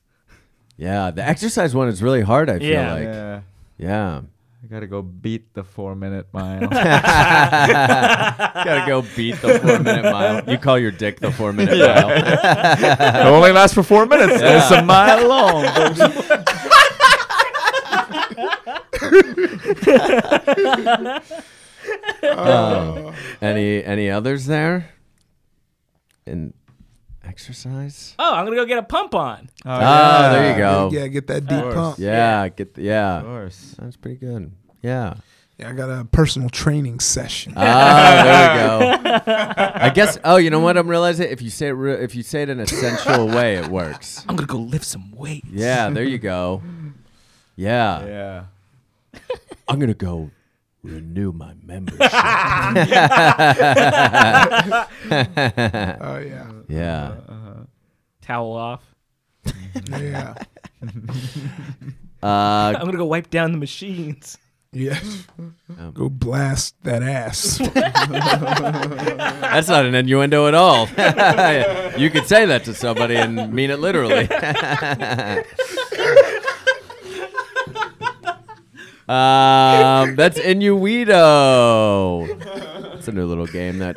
[0.77, 2.49] Yeah, the exercise one is really hard.
[2.49, 2.93] I feel Yeah.
[2.93, 3.03] like.
[3.03, 3.41] yeah.
[3.77, 4.21] Yeah.
[4.63, 6.59] I gotta go beat the four minute mile.
[6.67, 10.43] Gotta go beat the four minute mile.
[10.49, 12.09] You call your dick the four minute mile.
[12.09, 14.41] it only lasts for four minutes.
[14.43, 15.63] It's a mile long.
[22.23, 24.89] Um, any any others there?
[26.25, 26.53] In
[27.27, 28.15] exercise?
[28.17, 29.49] Oh, I'm gonna go get a pump on.
[29.65, 30.89] Oh, Ah, there you go.
[30.91, 31.99] Yeah, get that deep pump.
[31.99, 33.17] Yeah, get the, yeah.
[33.17, 33.29] Of yeah.
[33.29, 33.75] course.
[33.79, 34.51] That's pretty good.
[34.81, 35.15] Yeah.
[35.59, 37.53] Yeah, I got a personal training session.
[37.57, 39.21] Ah, there we go.
[39.75, 40.19] I guess.
[40.23, 40.77] Oh, you know what?
[40.77, 43.55] I'm realizing if you say it, re- if you say it in a sensual way,
[43.57, 44.23] it works.
[44.29, 45.47] I'm gonna go lift some weights.
[45.51, 46.61] Yeah, there you go.
[47.55, 48.43] Yeah, Yeah.
[49.67, 50.29] I'm gonna go
[50.87, 52.01] renew my membership.
[55.99, 57.07] Oh yeah, yeah.
[57.07, 57.63] Uh-huh, uh-huh.
[58.21, 58.83] Towel off.
[59.89, 60.33] yeah.
[62.23, 64.39] Uh, I'm gonna go wipe down the machines.
[64.73, 64.99] Yeah.
[65.37, 65.55] Um,
[65.93, 67.59] go blast that ass.
[67.59, 70.87] that's not an innuendo at all.
[71.97, 74.27] you could say that to somebody and mean it literally.
[79.07, 82.25] Um, that's innuendo.
[82.95, 83.95] It's a new little game that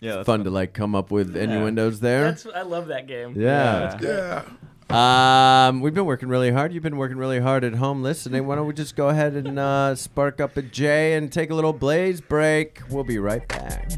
[0.00, 2.24] Yeah, that's fun to like come up with innuendos there.
[2.24, 3.34] That's I love that game.
[3.36, 3.98] Yeah.
[4.00, 4.44] yeah.
[4.90, 6.72] Um, we've been working really hard.
[6.72, 8.46] You've been working really hard at home listening.
[8.48, 11.54] Why don't we just go ahead and uh, spark up a J and take a
[11.54, 12.80] little blaze break?
[12.90, 13.90] We'll be right back.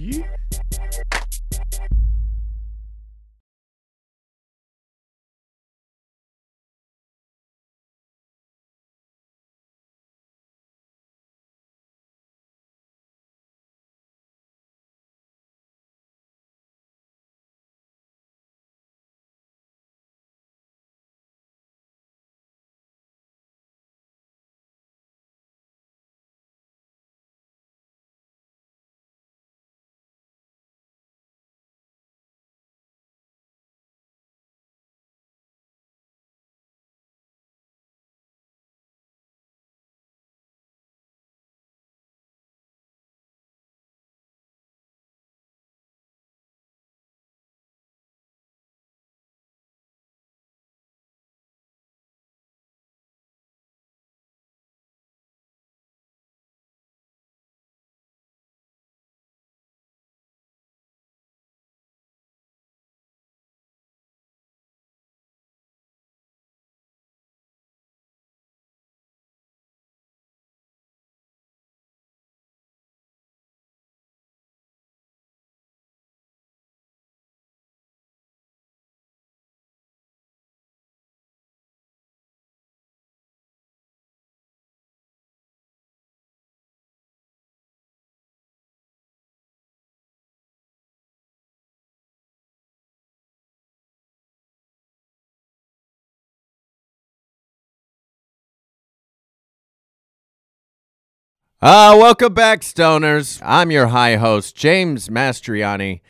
[101.63, 103.41] Uh, welcome back, stoners.
[103.41, 106.01] I'm your high host, James Mastriani.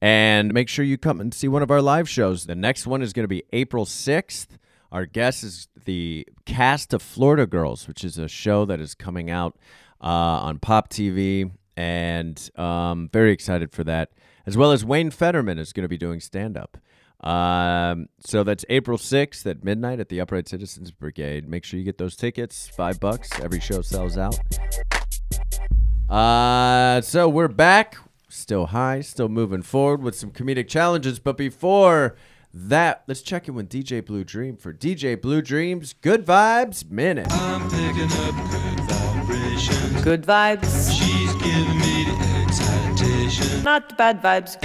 [0.00, 2.46] And make sure you come and see one of our live shows.
[2.46, 4.46] The next one is going to be April 6th.
[4.90, 9.30] Our guest is the cast of Florida Girls, which is a show that is coming
[9.30, 9.58] out
[10.02, 11.50] uh, on Pop TV.
[11.76, 14.12] And um, very excited for that.
[14.46, 16.78] As well as Wayne Federman is going to be doing stand up.
[17.20, 21.46] Um, so that's April 6th at midnight at the Upright Citizens Brigade.
[21.46, 22.68] Make sure you get those tickets.
[22.68, 23.28] Five bucks.
[23.40, 24.38] Every show sells out.
[26.08, 27.96] Uh, so we're back,
[28.28, 31.18] still high, still moving forward with some comedic challenges.
[31.18, 32.14] But before
[32.52, 37.26] that, let's check in with DJ Blue Dream for DJ Blue Dreams Good Vibes Minute.
[37.30, 40.04] I'm picking up good vibrations.
[40.04, 40.92] Good vibes.
[40.92, 43.64] She's giving me the excitation.
[43.64, 44.60] Not bad vibes.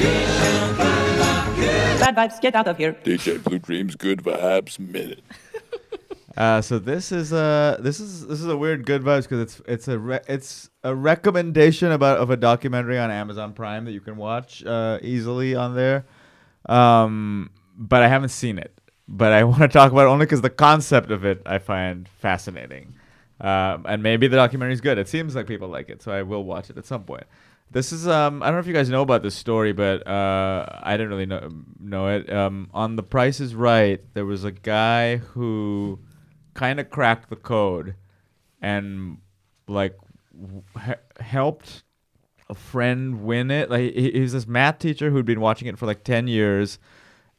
[1.99, 2.93] Bad vibes, get out of here.
[3.03, 5.23] DJ Blue Dreams Good Vibes Minute.
[6.39, 9.61] Uh, so this is a this is this is a weird good vibes because it's
[9.67, 13.99] it's a re- it's a recommendation about of a documentary on Amazon Prime that you
[13.99, 16.05] can watch uh, easily on there,
[16.69, 18.71] um, but I haven't seen it.
[19.05, 22.07] But I want to talk about it only because the concept of it I find
[22.07, 22.93] fascinating,
[23.41, 24.97] um, and maybe the documentary is good.
[24.97, 27.25] It seems like people like it, so I will watch it at some point.
[27.71, 30.65] This is um I don't know if you guys know about this story, but uh
[30.83, 31.49] I didn't really know
[31.81, 32.31] know it.
[32.31, 35.99] Um on The Price is Right, there was a guy who
[36.59, 37.95] kind of cracked the code
[38.61, 39.17] and
[39.69, 39.95] like
[40.85, 41.83] he- helped
[42.49, 43.69] a friend win it.
[43.69, 46.77] Like he, was this math teacher who'd been watching it for like 10 years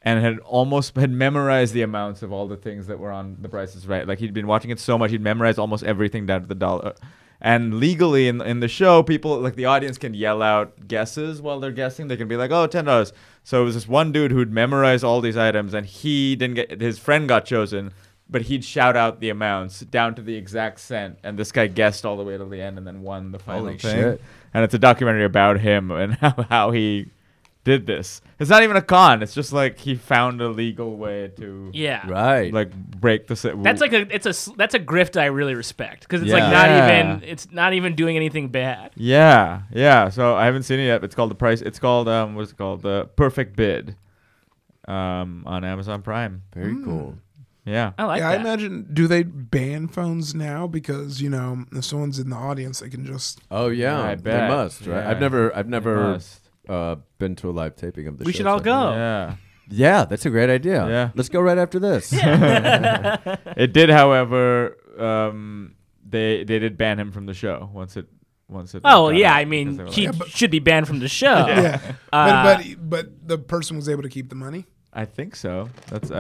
[0.01, 3.49] and had almost had memorized the amounts of all the things that were on The
[3.51, 4.09] prices Right.
[4.09, 6.95] Like he'd been watching it so much, he'd memorized almost everything down to the dollar.
[7.43, 11.59] And legally in in the show, people like the audience can yell out guesses while
[11.59, 12.09] they're guessing.
[12.09, 13.15] They can be like, "Oh, ten dollars."
[13.45, 16.83] So it was this one dude who'd memorized all these items, and he didn't get
[16.83, 17.93] his friend got chosen,
[18.31, 22.07] but he'd shout out the amounts down to the exact cent, and this guy guessed
[22.07, 23.95] all the way to the end and then won the final Holy thing.
[23.97, 24.21] shit.
[24.55, 27.07] And it's a documentary about him and how, how he
[27.63, 28.21] did this.
[28.39, 29.23] It's not even a con.
[29.23, 32.09] It's just like he found a legal way to Yeah.
[32.09, 32.53] Right.
[32.55, 33.37] like break the.
[33.37, 36.31] si- That's like a it's a s- that's a grift I really respect because it's
[36.31, 36.37] Yeah.
[36.45, 37.05] like not Yeah.
[37.17, 38.93] even it's not even doing anything bad.
[38.97, 40.09] Yeah, yeah.
[40.09, 41.05] So I haven't seen it yet.
[41.05, 41.61] It's called the price.
[41.61, 42.81] It's called um, what's it called?
[42.83, 43.95] The Perfect Bid,
[44.89, 46.43] um, on Amazon Prime.
[46.55, 47.17] Very cool.
[47.65, 47.93] Yeah.
[47.99, 48.87] I like yeah, I imagine.
[48.93, 50.67] Do they ban phones now?
[50.67, 53.41] Because you know, if someone's in the audience, they can just.
[53.51, 54.49] Oh yeah, I they bet.
[54.51, 55.03] must, right?
[55.05, 55.11] Yeah.
[55.11, 56.19] I've never, I've never
[56.69, 58.39] uh, been to a live taping of the we show.
[58.39, 58.93] should all so- go.
[58.93, 59.35] Yeah.
[59.73, 60.89] Yeah, that's a great idea.
[60.89, 61.11] Yeah.
[61.15, 62.13] Let's go right after this.
[62.13, 65.77] it did, however, um,
[66.09, 68.07] they they did ban him from the show once it
[68.49, 68.83] once it.
[68.85, 71.47] Oh got yeah, out, I mean he like- should be banned from the show.
[71.47, 71.81] Yeah,
[72.13, 74.67] Uh, but but but the person was able to keep the money.
[74.93, 75.69] I think so.
[75.89, 76.15] That's uh,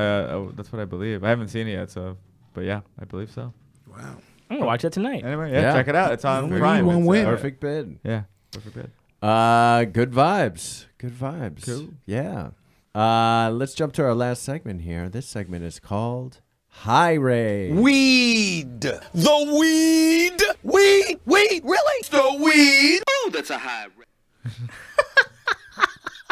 [0.48, 1.24] uh, that's what I believe.
[1.24, 2.16] I haven't seen it yet, so
[2.54, 3.52] but yeah, I believe so.
[3.88, 4.16] Wow.
[4.48, 5.24] I'm gonna watch that tonight.
[5.24, 5.72] Anyway, yeah, Yeah.
[5.74, 6.12] check it out.
[6.12, 6.86] It's on One win, Prime.
[6.86, 7.26] one win.
[7.26, 7.98] uh, Perfect bid.
[8.04, 8.90] Yeah, perfect bid.
[9.22, 10.86] Uh, good vibes.
[10.98, 11.64] Good vibes.
[11.66, 11.88] Cool.
[12.06, 12.50] Yeah.
[12.94, 15.08] Uh, let's jump to our last segment here.
[15.08, 17.70] This segment is called High Ray.
[17.72, 18.80] Weed.
[18.80, 20.42] The weed.
[20.62, 21.20] Weed.
[21.24, 21.62] Weed.
[21.64, 22.02] Really?
[22.10, 23.02] The weed.
[23.08, 23.86] Oh, that's a high.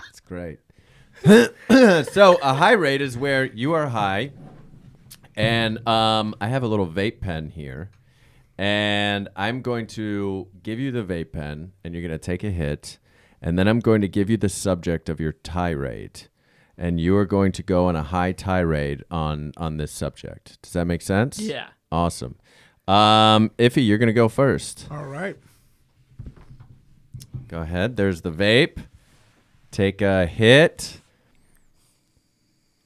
[0.03, 0.59] That's great.
[2.05, 4.33] so a high rate is where you are high,
[5.35, 7.91] and um, I have a little vape pen here,
[8.57, 12.51] and I'm going to give you the vape pen, and you're going to take a
[12.51, 12.99] hit,
[13.43, 16.29] and then I'm going to give you the subject of your tirade,
[16.77, 20.63] and you are going to go on a high tirade on on this subject.
[20.63, 21.41] Does that make sense?
[21.41, 21.69] Yeah.
[21.91, 22.37] Awesome.
[22.87, 24.87] Um, Ify, you're going to go first.
[24.91, 25.37] All right.
[27.49, 27.97] Go ahead.
[27.97, 28.79] There's the vape.
[29.71, 31.01] Take a hit.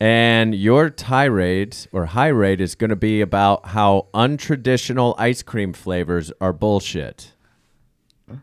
[0.02, 5.72] And your tirade or high rate is going to be about how untraditional ice cream
[5.72, 7.34] flavors are bullshit.
[8.28, 8.40] Let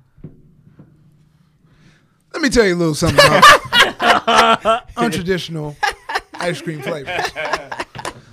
[2.42, 3.44] me tell you a little something about
[4.96, 5.76] untraditional
[6.36, 7.26] ice cream flavors.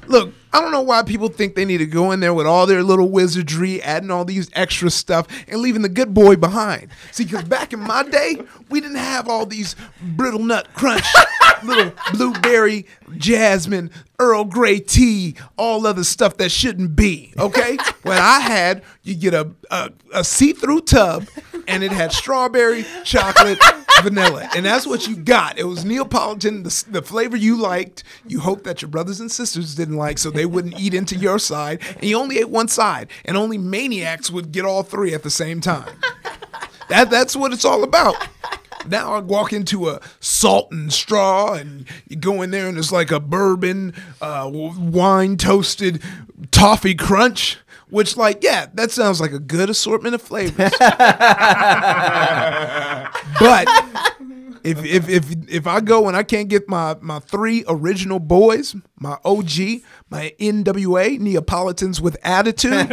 [0.06, 2.64] Look, I don't know why people think they need to go in there with all
[2.64, 6.88] their little wizardry, adding all these extra stuff, and leaving the good boy behind.
[7.12, 8.38] See, because back in my day,
[8.70, 11.04] we didn't have all these brittle nut crunch,
[11.62, 12.86] little blueberry,
[13.18, 17.34] jasmine, Earl Grey tea, all other stuff that shouldn't be.
[17.38, 21.26] Okay, what I had, you get a a, a see-through tub,
[21.68, 23.58] and it had strawberry, chocolate,
[24.02, 25.58] vanilla, and that's what you got.
[25.58, 28.04] It was Neapolitan, the, the flavor you liked.
[28.26, 31.38] You hope that your brothers and sisters didn't like, so they wouldn't eat into your
[31.38, 35.22] side, and you only ate one side, and only maniacs would get all three at
[35.22, 35.96] the same time.
[36.88, 38.14] That that's what it's all about.
[38.88, 42.92] Now I walk into a salt and straw, and you go in there, and it's
[42.92, 46.02] like a bourbon, uh, wine toasted
[46.50, 47.58] toffee crunch.
[47.88, 50.72] Which, like, yeah, that sounds like a good assortment of flavors.
[50.78, 50.88] but
[54.66, 58.74] if if if if I go and I can't get my my three original boys,
[58.98, 62.88] my OG, my NWA Neapolitans with attitude,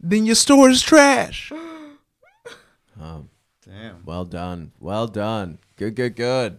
[0.00, 1.52] then your store is trash.
[3.64, 4.04] Damn.
[4.04, 4.72] Well done.
[4.80, 5.58] Well done.
[5.76, 6.58] Good, good, good.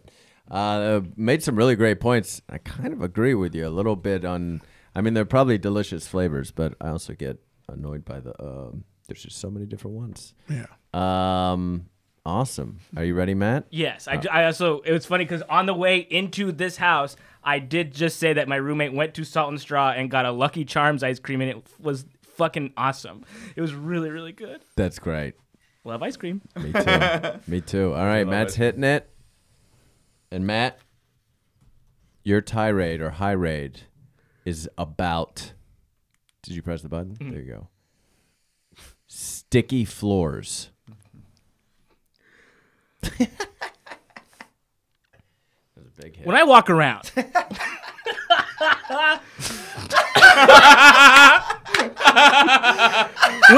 [0.49, 2.41] Uh, made some really great points.
[2.49, 4.61] I kind of agree with you a little bit on.
[4.95, 8.33] I mean, they're probably delicious flavors, but I also get annoyed by the.
[8.41, 10.33] Um, there's just so many different ones.
[10.49, 10.65] Yeah.
[10.93, 11.87] Um.
[12.25, 12.79] Awesome.
[12.95, 13.65] Are you ready, Matt?
[13.69, 17.17] Yes, I, uh, I also it was funny because on the way into this house,
[17.43, 20.31] I did just say that my roommate went to Salt and Straw and got a
[20.31, 23.25] Lucky Charms ice cream, and it was fucking awesome.
[23.55, 24.61] It was really really good.
[24.77, 25.35] That's great.
[25.83, 26.41] Love ice cream.
[26.55, 27.39] Me too.
[27.51, 27.93] Me too.
[27.93, 29.09] All right, Matt's hitting it.
[30.31, 30.79] And Matt,
[32.23, 33.81] your tirade or high raid
[34.45, 35.53] is about.
[36.41, 37.15] Did you press the button?
[37.15, 37.31] Mm-hmm.
[37.31, 37.67] There you go.
[39.07, 40.69] Sticky floors.
[46.03, 46.25] Big hit.
[46.27, 47.29] When I walk around, when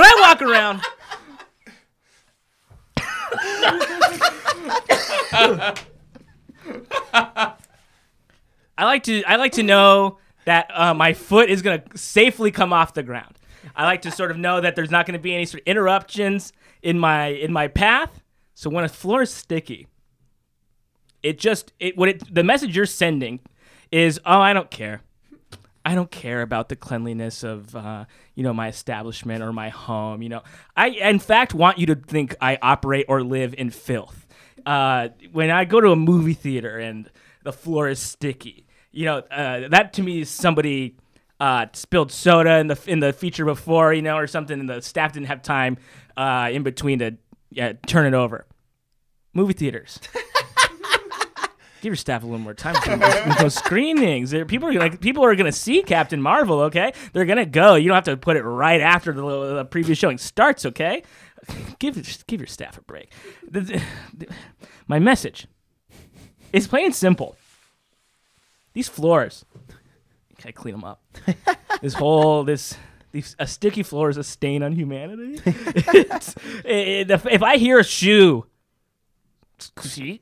[0.03, 0.81] I walk around,
[8.77, 12.73] I like to I like to know that uh, my foot is gonna safely come
[12.73, 13.39] off the ground.
[13.75, 16.53] I like to sort of know that there's not gonna be any sort of interruptions
[16.81, 18.21] in my in my path.
[18.55, 19.87] So when a floor is sticky,
[21.21, 23.41] it just it what it the message you're sending
[23.91, 25.01] is oh I don't care.
[25.87, 30.21] I don't care about the cleanliness of uh, you know my establishment or my home.
[30.21, 30.43] You know,
[30.75, 34.25] I in fact want you to think I operate or live in filth.
[34.65, 37.11] Uh, when I go to a movie theater and
[37.43, 40.95] the floor is sticky, you know uh, that to me is somebody
[41.39, 44.81] uh, spilled soda in the in the feature before, you know, or something, and the
[44.81, 45.77] staff didn't have time
[46.15, 47.17] uh, in between to
[47.55, 48.45] yeah, turn it over.
[49.33, 49.99] Movie theaters.
[51.81, 54.31] Give your staff a little more time with those, screenings.
[54.31, 56.61] There- People are like people are gonna see Captain Marvel.
[56.61, 57.75] Okay, they're gonna go.
[57.75, 60.65] You don't have to put it right after the, the previous showing starts.
[60.65, 61.03] Okay,
[61.79, 61.95] give
[62.27, 63.11] give your staff a break.
[63.47, 63.81] The-
[64.17, 64.27] the-
[64.87, 65.47] my message
[66.53, 67.35] is plain and simple.
[68.73, 69.45] These floors,
[70.39, 71.03] can I clean them up?
[71.81, 72.75] this whole this.
[73.39, 75.39] A sticky floor is a stain on humanity.
[76.65, 78.45] It- if, if I hear a shoe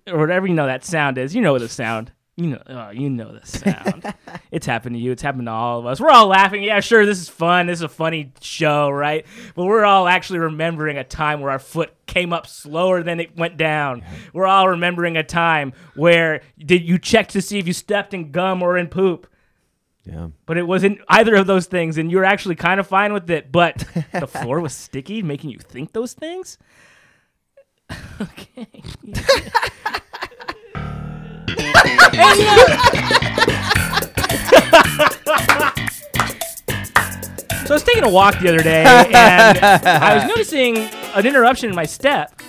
[0.07, 1.33] or whatever you know that sound is.
[1.35, 2.11] You know the sound.
[2.35, 4.11] You know, oh, you know the sound.
[4.51, 5.11] it's happened to you.
[5.11, 5.99] It's happened to all of us.
[5.99, 6.63] We're all laughing.
[6.63, 7.67] Yeah, sure, this is fun.
[7.67, 9.25] This is a funny show, right?
[9.55, 13.37] But we're all actually remembering a time where our foot came up slower than it
[13.37, 14.03] went down.
[14.33, 18.31] We're all remembering a time where did you check to see if you stepped in
[18.31, 19.27] gum or in poop
[20.05, 20.29] Yeah.
[20.45, 23.29] but it wasn't either of those things, and you were actually kind of fine with
[23.29, 23.51] it.
[23.51, 26.57] But the floor was sticky, making you think those things.
[28.21, 28.67] okay.
[37.65, 41.69] so I was taking a walk the other day, and I was noticing an interruption
[41.69, 42.41] in my step.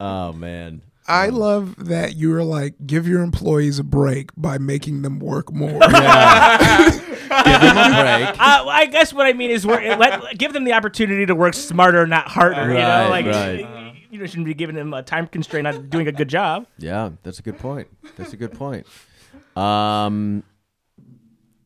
[0.00, 0.82] Oh man.
[1.06, 5.52] I love that you were like, give your employees a break by making them work
[5.52, 5.78] more.
[7.34, 8.40] Give him a break.
[8.44, 11.54] Uh, I guess what I mean is, work, let, give them the opportunity to work
[11.54, 12.68] smarter, not harder.
[12.68, 13.94] you know, like right.
[14.10, 16.66] you know, shouldn't be giving them a time constraint on doing a good job.
[16.78, 17.88] Yeah, that's a good point.
[18.16, 18.86] That's a good point.
[19.56, 20.42] Um,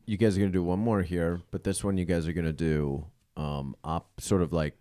[0.07, 2.53] you guys are gonna do one more here, but this one you guys are gonna
[2.53, 4.74] do um, op, sort of like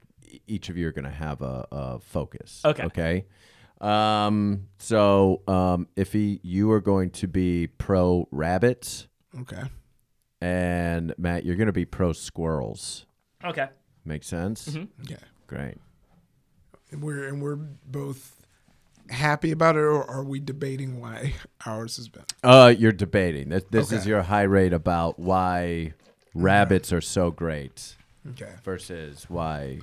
[0.47, 2.62] each of you are gonna have a, a focus.
[2.66, 2.84] Okay.
[2.84, 3.26] Okay.
[3.82, 9.07] Um, so um, Ify, you are going to be pro rabbits,
[9.41, 9.63] okay.
[10.41, 13.05] and Matt, you're gonna be pro squirrels.
[13.43, 13.67] Okay.
[14.03, 14.75] Make sense?
[15.07, 15.17] Yeah.
[15.47, 15.78] Great.
[16.91, 18.34] And we're and we're both
[19.09, 21.34] happy about it, or are we debating why
[21.65, 22.23] ours has been?
[22.43, 23.49] Uh, you're debating.
[23.49, 24.09] This, this is Okay.
[24.09, 25.93] your high rate about why
[26.34, 27.95] rabbits are so great
[28.30, 28.53] Okay.
[28.63, 29.80] versus why,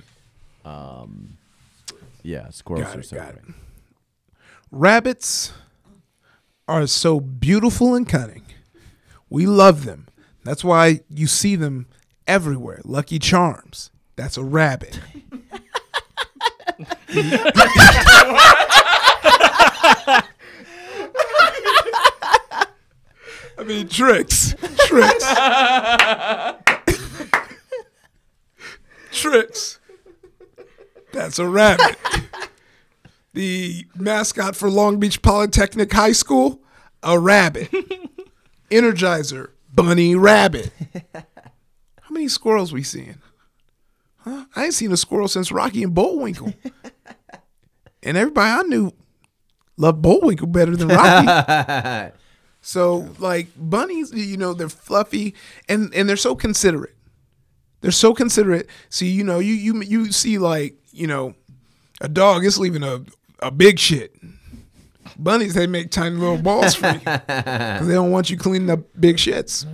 [0.65, 1.37] um,
[2.23, 3.55] yeah, squirrels Got are it, so got great.
[4.75, 4.79] It.
[4.79, 5.53] Rabbits
[6.67, 8.43] are so beautiful and cunning.
[9.29, 10.07] We love them.
[10.43, 11.87] That's why you see them
[12.27, 12.81] everywhere.
[12.83, 13.89] Lucky Charms.
[14.15, 14.99] That's a rabbit.
[23.57, 24.55] I mean, Trix.
[24.85, 25.25] Trix.
[29.11, 29.79] Trix.
[31.13, 31.97] That's a rabbit.
[33.35, 36.61] The mascot for Long Beach Polytechnic High School,
[37.03, 37.69] a rabbit.
[38.71, 40.71] Energizer, bunny rabbit.
[41.13, 43.17] How many squirrels we seeing?
[44.19, 44.45] Huh?
[44.55, 46.53] I ain't seen a squirrel since Rocky and Bullwinkle.
[48.03, 48.93] and everybody I knew
[49.75, 52.13] loved Bullwinkle better than Rocky.
[52.61, 55.35] So like bunnies, you know, they're fluffy
[55.69, 56.95] and and they're so considerate.
[57.81, 58.67] They're so considerate.
[58.89, 61.35] See, you know, you you you see like you know,
[62.01, 63.03] a dog is leaving a
[63.39, 64.15] a big shit.
[65.17, 68.79] Bunnies they make tiny little balls for you because they don't want you cleaning up
[68.99, 69.65] big shits.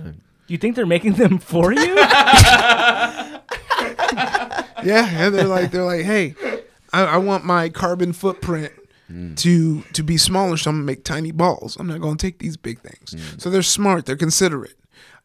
[0.46, 1.96] You think they're making them for you?
[4.84, 6.34] Yeah, and they're like they're like, hey,
[6.92, 8.72] I, I want my carbon footprint
[9.36, 11.76] to to be smaller, so I'm gonna make tiny balls.
[11.78, 13.14] I'm not gonna take these big things.
[13.40, 14.74] So they're smart, they're considerate.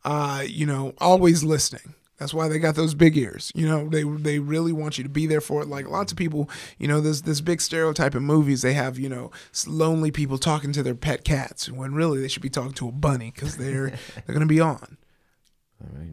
[0.06, 1.96] Uh, you know, always listening.
[2.18, 3.52] That's why they got those big ears.
[3.54, 5.68] You know, they they really want you to be there for it.
[5.68, 6.50] Like lots of people,
[6.80, 8.64] you know, there's this big stereotype in movies.
[8.64, 9.32] They have you know
[9.68, 12.92] lonely people talking to their pet cats when really they should be talking to a
[12.92, 13.90] bunny because they're
[14.26, 14.98] they're gonna be on.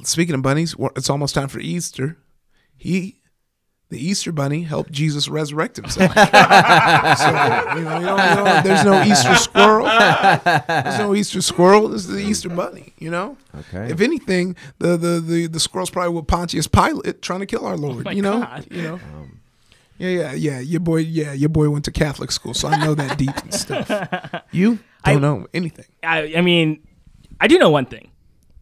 [0.03, 2.19] Speaking of bunnies, it's almost time for Easter.
[2.77, 3.23] He,
[3.91, 6.13] the Easter bunny, helped Jesus resurrect himself.
[6.15, 6.23] so,
[7.77, 9.87] you know, you know, you know, there's no Easter squirrel.
[9.87, 11.89] There's no Easter squirrel.
[11.89, 12.93] This is the Easter bunny.
[12.99, 13.37] You know.
[13.57, 13.91] Okay.
[13.91, 17.77] If anything, the the the, the squirrel's probably with Pontius Pilate trying to kill our
[17.77, 18.05] Lord.
[18.05, 18.41] my you know.
[18.41, 18.67] God.
[18.71, 19.01] You know.
[19.99, 20.61] yeah, yeah, yeah.
[20.61, 23.55] Your boy, yeah, your boy went to Catholic school, so I know that deep and
[23.55, 23.89] stuff.
[24.51, 25.87] You don't I- know anything.
[26.03, 26.81] I, I mean,
[27.41, 28.11] I do know one thing: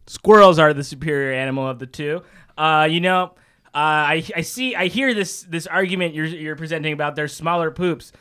[0.07, 2.21] squirrels are the superior animal of the two.
[2.57, 3.33] Uh, you know,
[3.75, 7.71] uh, I I see, I hear this this argument you're you're presenting about their smaller
[7.71, 8.11] poops.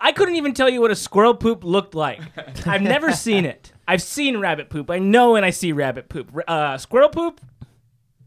[0.00, 2.20] I couldn't even tell you what a squirrel poop looked like.
[2.66, 3.72] I've never seen it.
[3.86, 4.90] I've seen rabbit poop.
[4.90, 6.30] I know when I see rabbit poop.
[6.46, 7.40] Uh, squirrel poop,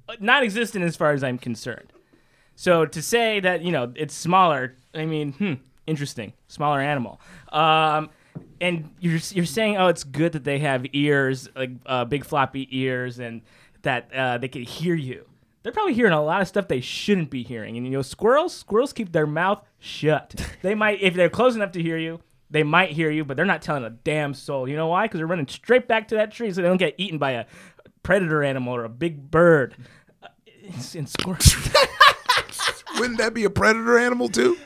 [0.09, 1.91] uh, not existent as far as I'm concerned.
[2.55, 5.53] So to say that you know it's smaller, I mean, hmm,
[5.87, 7.19] interesting, smaller animal.
[7.51, 8.11] Um,
[8.59, 12.67] and you're you're saying, oh, it's good that they have ears, like uh, big floppy
[12.69, 13.41] ears, and
[13.81, 15.25] that uh, they can hear you.
[15.63, 17.77] They're probably hearing a lot of stuff they shouldn't be hearing.
[17.77, 20.35] And you know, squirrels, squirrels keep their mouth shut.
[20.61, 23.45] they might, if they're close enough to hear you, they might hear you, but they're
[23.45, 24.67] not telling a damn soul.
[24.67, 25.05] You know why?
[25.05, 27.45] Because they're running straight back to that tree so they don't get eaten by a
[28.03, 29.75] predator animal or a big bird.
[30.21, 30.27] Uh,
[30.61, 31.55] it's, and squirrels.
[32.99, 34.57] Wouldn't that be a predator animal too?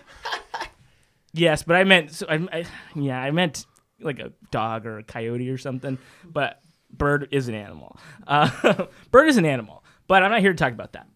[1.32, 2.66] Yes, but I meant so I, I
[2.96, 3.66] yeah, I meant
[4.00, 5.98] like a dog or a coyote or something.
[6.24, 7.98] But bird is an animal.
[8.26, 11.08] Uh, bird is an animal, but I'm not here to talk about that.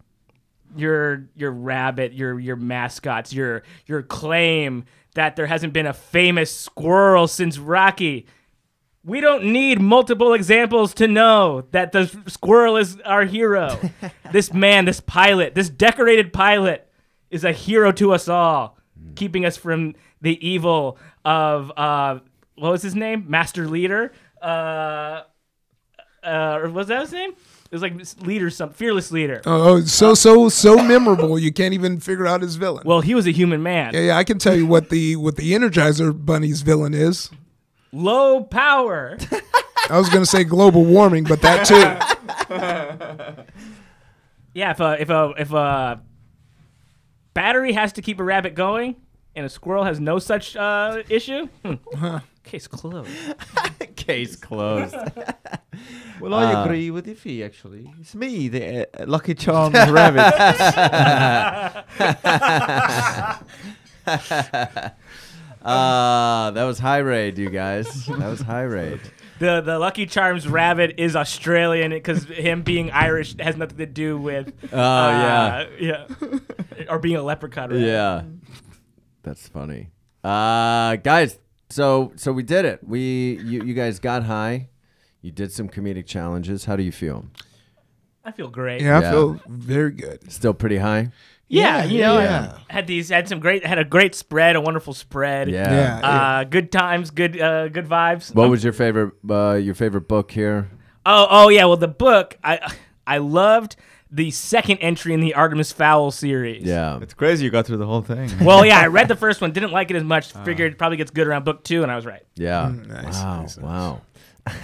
[0.75, 4.85] your your rabbit, your your mascots, your your claim
[5.15, 8.27] that there hasn't been a famous squirrel since Rocky.
[9.03, 13.79] We don't need multiple examples to know that the squirrel is our hero.
[14.31, 16.87] this man, this pilot, this decorated pilot
[17.31, 18.77] is a hero to us all,
[19.15, 22.19] keeping us from the evil of uh,
[22.55, 23.25] what was his name?
[23.27, 24.11] Master Leader.
[24.41, 25.23] Uh,
[26.23, 27.31] uh, or was that his name?
[27.71, 27.93] It was like
[28.25, 29.41] leader, some fearless leader.
[29.45, 31.37] Oh, oh, so so so memorable.
[31.37, 32.81] You can't even figure out his villain.
[32.83, 33.93] Well, he was a human man.
[33.93, 34.17] yeah, yeah.
[34.17, 37.29] I can tell you what the what the Energizer Bunny's villain is.
[37.91, 39.19] Low power.
[39.87, 41.75] I was gonna say global warming, but that too.
[44.55, 46.01] yeah, if a if a if a
[47.35, 48.95] battery has to keep a rabbit going
[49.35, 52.17] and a squirrel has no such uh, issue, hmm.
[52.49, 53.09] Case closed.
[53.95, 54.95] Case closed.
[56.19, 57.89] Well, I Uh, agree with Ify, actually.
[58.01, 60.35] It's me, the uh, Lucky Charms rabbit.
[65.61, 68.05] Uh, that was high raid, you guys.
[68.07, 68.99] That was high raid.
[69.39, 74.17] The the Lucky Charms rabbit is Australian because him being Irish has nothing to do
[74.17, 74.53] with.
[74.73, 76.07] Oh, uh, yeah,
[76.89, 77.69] or being a leprechaun.
[77.69, 77.85] Rabbit.
[77.85, 78.23] Yeah,
[79.23, 79.89] that's funny.
[80.23, 81.39] Uh, guys,
[81.69, 82.79] so so we did it.
[82.87, 84.69] We you you guys got high.
[85.21, 86.65] You did some comedic challenges.
[86.65, 87.25] How do you feel?
[88.23, 88.81] I feel great.
[88.81, 89.11] Yeah, I Yeah.
[89.11, 90.31] feel very good.
[90.31, 91.11] Still pretty high.
[91.51, 92.57] Yeah, Yeah, you know, yeah.
[92.69, 95.49] had these had some great had a great spread, a wonderful spread.
[95.49, 95.71] Yeah.
[95.99, 96.07] Yeah.
[96.07, 98.33] Uh, good times, good uh, good vibes.
[98.35, 100.69] What was your favorite uh, your favorite book here?
[101.05, 101.65] Oh, oh yeah.
[101.65, 102.71] Well, the book I
[103.07, 103.75] I loved
[104.11, 106.63] the second entry in the Artemis Fowl series.
[106.63, 106.99] Yeah.
[107.01, 108.29] it's crazy you got through the whole thing.
[108.41, 110.31] Well, yeah, I read the first one, didn't like it as much.
[110.45, 112.23] Figured it probably gets good around book two, and I was right.
[112.35, 112.71] Yeah.
[112.71, 113.41] Mm, nice, wow.
[113.41, 113.63] nice, nice.
[113.63, 114.01] Wow.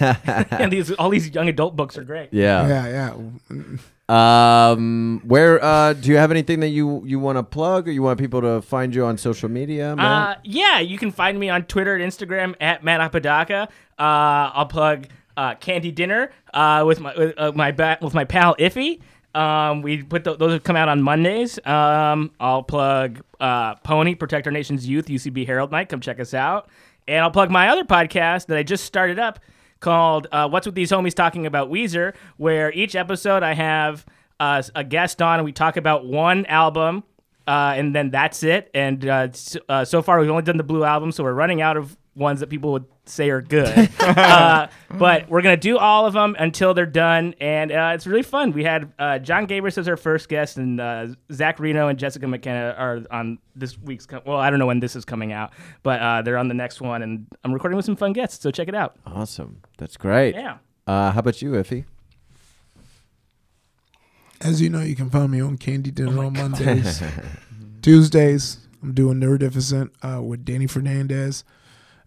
[0.50, 2.30] and these all these young adult books are great.
[2.32, 2.66] Yeah.
[2.66, 3.14] Yeah,
[3.48, 3.76] yeah.
[4.08, 8.02] Um, where uh, do you have anything that you you want to plug, or you
[8.02, 9.94] want people to find you on social media?
[9.94, 13.68] Uh, yeah, you can find me on Twitter and Instagram at Matt Apodaca.
[13.98, 18.24] Uh, I'll plug uh, Candy Dinner uh, with my with, uh, my ba- with my
[18.24, 19.00] pal Ify.
[19.36, 21.58] Um, we put th- those come out on Mondays.
[21.66, 25.88] Um, I'll plug uh, Pony Protect Our Nation's Youth UCB Herald Night.
[25.88, 26.68] Come check us out.
[27.06, 29.38] And I'll plug my other podcast that I just started up
[29.80, 34.06] called uh, "What's with These Homies Talking About Weezer," where each episode I have
[34.40, 37.04] uh, a guest on and we talk about one album
[37.46, 38.70] uh, and then that's it.
[38.74, 41.62] And uh, so, uh, so far, we've only done the Blue album, so we're running
[41.62, 43.90] out of ones that people would say are good.
[44.00, 48.22] uh, but we're gonna do all of them until they're done, and uh, it's really
[48.22, 48.52] fun.
[48.52, 52.26] We had uh, John Gabrus as our first guest, and uh, Zach Reino and Jessica
[52.26, 54.06] McKenna are on this week's.
[54.06, 55.52] Com- well, I don't know when this is coming out,
[55.82, 58.42] but uh, they're on the next one, and I'm recording with some fun guests.
[58.42, 58.96] So check it out.
[59.06, 59.62] awesome.
[59.78, 60.34] That's great.
[60.34, 60.58] Yeah.
[60.86, 61.84] Uh, how about you, Ify?
[64.40, 67.02] As you know, you can find me on Candy Oh Dinner on Mondays.
[67.82, 71.44] Tuesdays, I'm doing Nerdificent uh, with Danny Fernandez.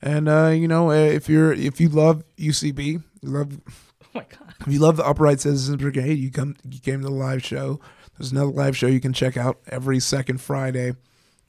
[0.01, 4.21] And uh, you know, uh, if you're if you love UCB, you love Oh my
[4.29, 4.53] god.
[4.61, 7.79] if you love the Upright Citizens Brigade, you come you came to the live show.
[8.17, 10.93] There's another live show you can check out every second Friday.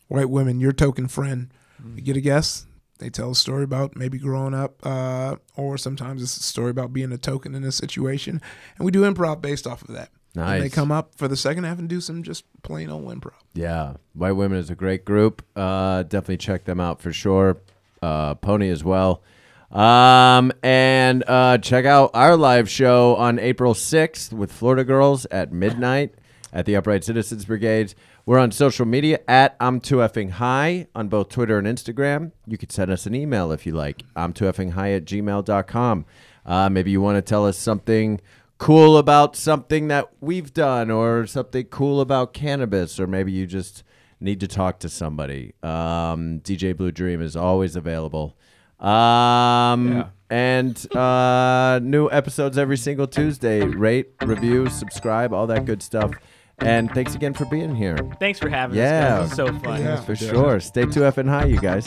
[0.08, 1.52] White women, your token friend.
[1.94, 2.66] You get a guest.
[2.98, 6.92] They tell a story about maybe growing up, uh, or sometimes it's a story about
[6.92, 8.42] being a token in a situation,
[8.76, 10.10] and we do improv based off of that.
[10.34, 13.32] And they come up for the second half and do some just plain old improv.
[13.54, 15.42] Yeah, White Women is a great group.
[15.56, 17.56] Uh, definitely check them out for sure.
[18.02, 19.22] Uh, Pony as well.
[19.70, 25.52] Um, and uh, check out our live show on April 6th with Florida Girls at
[25.52, 26.14] midnight
[26.52, 27.94] at the Upright Citizens Brigade.
[28.26, 32.32] We're on social media at I'm 2 effing high on both Twitter and Instagram.
[32.46, 34.02] You could send us an email if you like.
[34.16, 36.04] I'm 2 effing high at gmail.com.
[36.46, 38.20] Uh, maybe you want to tell us something
[38.58, 43.84] cool about something that we've done or something cool about cannabis, or maybe you just
[44.20, 45.54] need to talk to somebody.
[45.62, 48.36] Um, DJ Blue Dream is always available.
[48.78, 53.62] Um, And uh, new episodes every single Tuesday.
[53.64, 56.12] Rate, review, subscribe, all that good stuff.
[56.58, 57.96] And thanks again for being here.
[58.20, 59.20] Thanks for having Yeah.
[59.20, 59.30] us.
[59.30, 59.38] guys.
[59.38, 59.80] It was so fun.
[59.82, 60.00] Yeah.
[60.02, 60.60] For sure.
[60.60, 61.84] Stay 2F and high, you guys.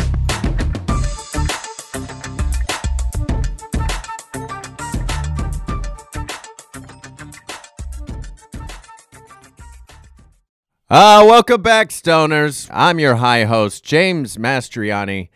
[10.93, 12.69] Uh, welcome back, stoners.
[12.71, 15.29] I'm your high host, James Mastriani.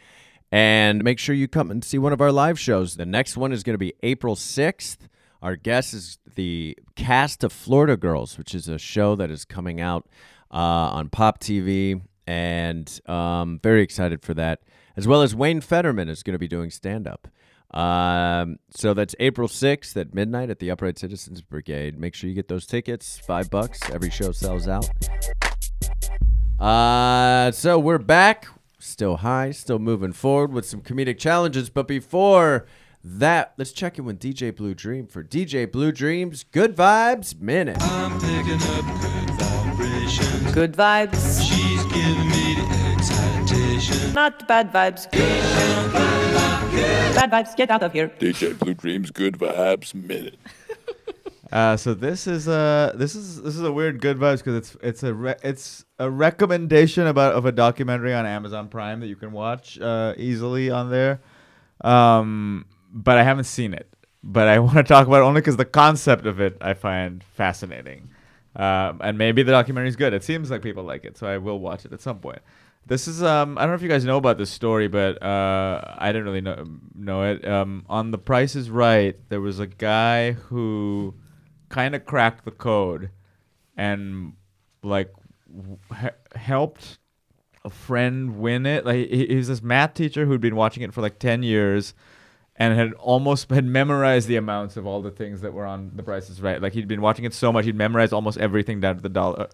[0.51, 2.95] And make sure you come and see one of our live shows.
[2.95, 4.97] The next one is going to be April 6th.
[5.41, 9.81] Our guest is the cast of Florida Girls, which is a show that is coming
[9.81, 10.07] out
[10.51, 12.03] uh, on Pop TV.
[12.27, 14.61] And um, very excited for that.
[14.95, 17.27] As well as Wayne Federman is going to be doing stand up.
[17.71, 21.99] Um, so that's April 6th at midnight at the Upright Citizens Brigade.
[21.99, 23.19] Make sure you get those tickets.
[23.25, 23.79] Five bucks.
[23.89, 24.87] Every show sells out.
[26.59, 28.47] Uh, so we're back.
[28.79, 31.69] Still high, still moving forward with some comedic challenges.
[31.69, 32.65] But before
[33.03, 37.77] that, let's check in with DJ Blue Dream for DJ Blue Dream's Good Vibes Minute.
[37.81, 40.51] I'm picking up good vibrations.
[40.53, 44.13] Good vibes, She's giving me the excitation.
[44.13, 45.11] not bad vibes.
[45.11, 46.51] Bad
[47.31, 48.09] vibes, get out of here.
[48.19, 50.39] DJ Blue Dreams Good Vibes Minute.
[51.51, 54.77] Uh, so this is a this is this is a weird good vibes because it's
[54.81, 59.15] it's a re- it's a recommendation about of a documentary on Amazon Prime that you
[59.15, 61.21] can watch uh, easily on there.
[61.81, 63.87] Um, but I haven't seen it.
[64.23, 67.23] But I want to talk about it only because the concept of it I find
[67.23, 68.09] fascinating.
[68.55, 70.13] Um, and maybe the documentary is good.
[70.13, 72.39] It seems like people like it, so I will watch it at some point.
[72.87, 75.95] This is um I don't know if you guys know about this story, but uh
[75.97, 77.47] I didn't really know know it.
[77.47, 81.13] Um on The Price is Right, there was a guy who
[81.69, 83.09] kind of cracked the code
[83.75, 84.33] and
[84.83, 85.13] like
[85.99, 86.99] he- helped
[87.63, 88.85] a friend win it.
[88.85, 91.93] Like he, was this math teacher who'd been watching it for like 10 years
[92.55, 96.03] and had almost had memorized the amounts of all the things that were on The
[96.03, 96.61] Price is Right.
[96.61, 99.49] Like he'd been watching it so much, he'd memorized almost everything down to the dollar.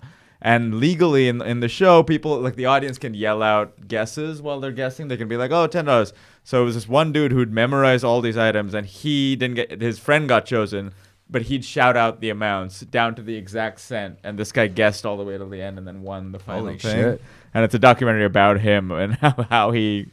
[0.46, 4.60] And legally in in the show, people like the audience can yell out guesses while
[4.60, 5.08] they're guessing.
[5.08, 6.12] They can be like, "Oh, ten dollars."
[6.44, 9.82] So it was this one dude who'd memorized all these items, and he didn't get
[9.82, 10.92] his friend got chosen,
[11.30, 15.06] but he'd shout out the amounts down to the exact cent, and this guy guessed
[15.06, 16.92] all the way to the end and then won the final Holy thing.
[16.96, 17.22] shit.
[17.54, 20.08] And it's a documentary about him and how, how he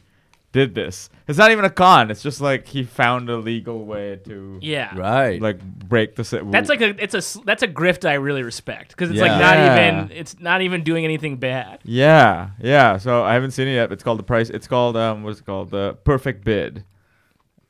[0.51, 1.09] did this.
[1.27, 2.11] It's not even a con.
[2.11, 4.93] It's just like he found a legal way to Yeah.
[4.97, 5.41] Right.
[5.41, 6.23] like break the.
[6.25, 9.31] si- That's like a it's a that's a grift I really respect because it's Yeah.
[9.31, 9.97] like not Yeah.
[10.03, 11.79] even it's not even doing anything bad.
[11.83, 12.97] Yeah, yeah.
[12.97, 13.91] So I haven't seen it yet.
[13.93, 14.49] It's called the price.
[14.49, 15.69] It's called um, what's it called?
[15.71, 16.83] The Perfect Bid,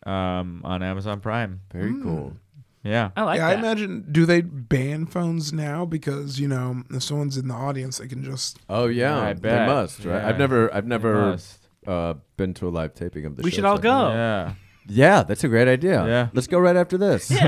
[0.06, 1.62] um, on Amazon Prime.
[1.72, 2.34] Very cool.
[2.84, 3.12] Yeah.
[3.16, 3.58] I like yeah, that.
[3.58, 4.06] I imagine.
[4.12, 5.86] Do they ban phones now?
[5.86, 8.58] Because you know, if someone's in the audience, they can just.
[8.70, 10.18] Oh yeah, I they must, right?
[10.22, 10.28] Yeah.
[10.30, 11.38] I've never, I've never
[11.86, 13.56] uh, been to a live taping of the we show.
[13.58, 14.10] should all so- go.
[14.10, 14.54] Yeah.
[14.88, 16.04] Yeah, that's a great idea.
[16.08, 16.30] Yeah.
[16.34, 17.30] let's go right after this.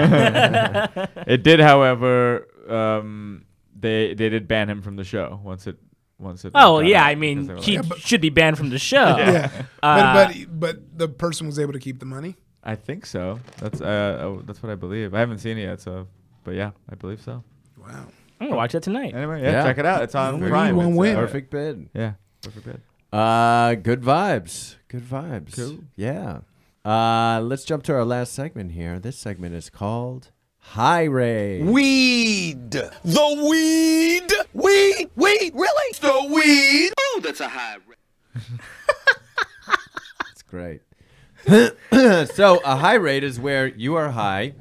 [1.28, 3.46] It did, however, um,
[3.78, 5.78] they they did ban him from the show once it
[6.20, 6.52] once it.
[6.56, 8.70] Oh got yeah, out I because mean they were he like- should be banned from
[8.70, 9.16] the show.
[9.18, 9.50] Yeah,
[9.82, 12.36] Uh, but but but the person was able to keep the money.
[12.64, 13.40] I think so.
[13.58, 15.14] That's uh, oh, that's what I believe.
[15.14, 16.08] I haven't seen it yet, so
[16.44, 17.44] but yeah, I believe so.
[17.78, 18.06] Wow.
[18.40, 19.14] I'm gonna watch that tonight.
[19.14, 19.64] Anyway, yeah, Yeah.
[19.64, 20.02] check it out.
[20.04, 20.76] It's on Very Prime.
[20.76, 20.88] good.
[20.90, 21.16] It's, Win.
[21.16, 21.90] uh, Perfect bid.
[21.94, 22.82] Yeah, perfect bid.
[23.12, 24.76] Uh, good vibes.
[24.88, 25.56] Good vibes.
[25.56, 25.80] Cool.
[25.96, 26.40] Yeah.
[26.86, 29.00] Uh, let's jump to our last segment here.
[29.00, 31.62] This segment is called High Ray.
[31.62, 32.72] Weed.
[32.72, 34.32] The weed.
[34.54, 35.10] Weed.
[35.16, 35.52] Weed.
[35.54, 35.94] Really?
[36.02, 36.92] The weed.
[37.00, 37.78] Oh, that's a high.
[40.20, 40.82] That's great.
[41.52, 44.54] so a high rate is where you are high,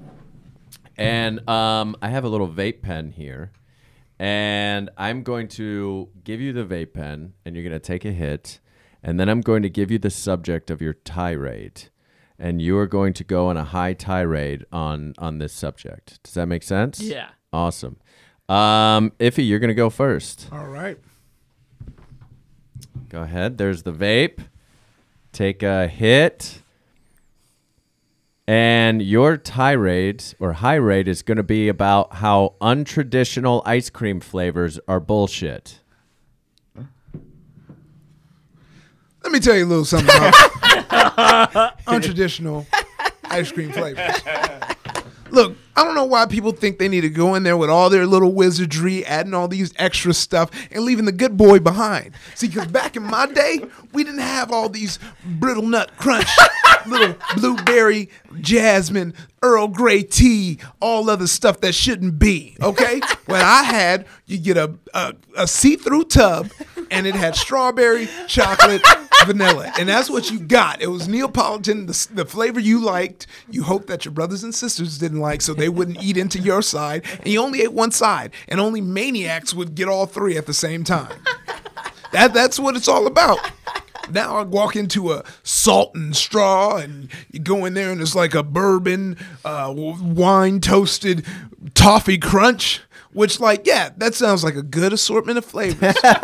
[0.97, 3.53] and um, I have a little vape pen here,
[4.19, 8.11] and I'm going to give you the vape pen, and you're going to take a
[8.11, 8.59] hit,
[9.01, 11.85] and then I'm going to give you the subject of your tirade,
[12.37, 16.21] and you are going to go on a high tirade on on this subject.
[16.25, 17.01] Does that make sense?
[17.01, 17.29] Yeah.
[17.53, 17.99] Awesome.
[18.49, 20.49] Um, Ify, you're going to go first.
[20.51, 20.99] All right.
[23.09, 23.59] Go ahead.
[23.59, 24.41] There's the vape.
[25.33, 26.62] Take a hit.
[28.47, 34.21] And your tirade or high rate is going to be about how untraditional ice cream
[34.21, 35.81] flavors are bullshit.
[39.23, 42.67] Let me tell you a little something about untraditional
[43.25, 44.21] ice cream flavors.
[45.33, 47.89] Look, I don't know why people think they need to go in there with all
[47.89, 52.13] their little wizardry, adding all these extra stuff, and leaving the good boy behind.
[52.35, 53.61] See, because back in my day,
[53.95, 56.29] we didn't have all these brittle nut crunch,
[56.87, 58.11] little blueberry,
[58.41, 62.55] jasmine, Earl Grey tea, all other stuff that shouldn't be.
[62.61, 66.51] Okay, what I had, you get a a, a see-through tub,
[66.91, 68.83] and it had strawberry, chocolate,
[69.25, 70.83] vanilla, and that's what you got.
[70.83, 73.27] It was Neapolitan, the, the flavor you liked.
[73.51, 76.63] You hoped that your brothers and sisters didn't like, so they wouldn't eat into your
[76.63, 80.47] side, and you only ate one side, and only maniacs would get all three at
[80.47, 81.23] the same time.
[82.13, 83.39] That that's what it's all about.
[84.11, 88.15] Now I walk into a salt and straw, and you go in there, and it's
[88.15, 91.25] like a bourbon, uh, wine toasted
[91.75, 92.81] toffee crunch.
[93.13, 95.95] Which, like, yeah, that sounds like a good assortment of flavors.
[96.03, 96.17] but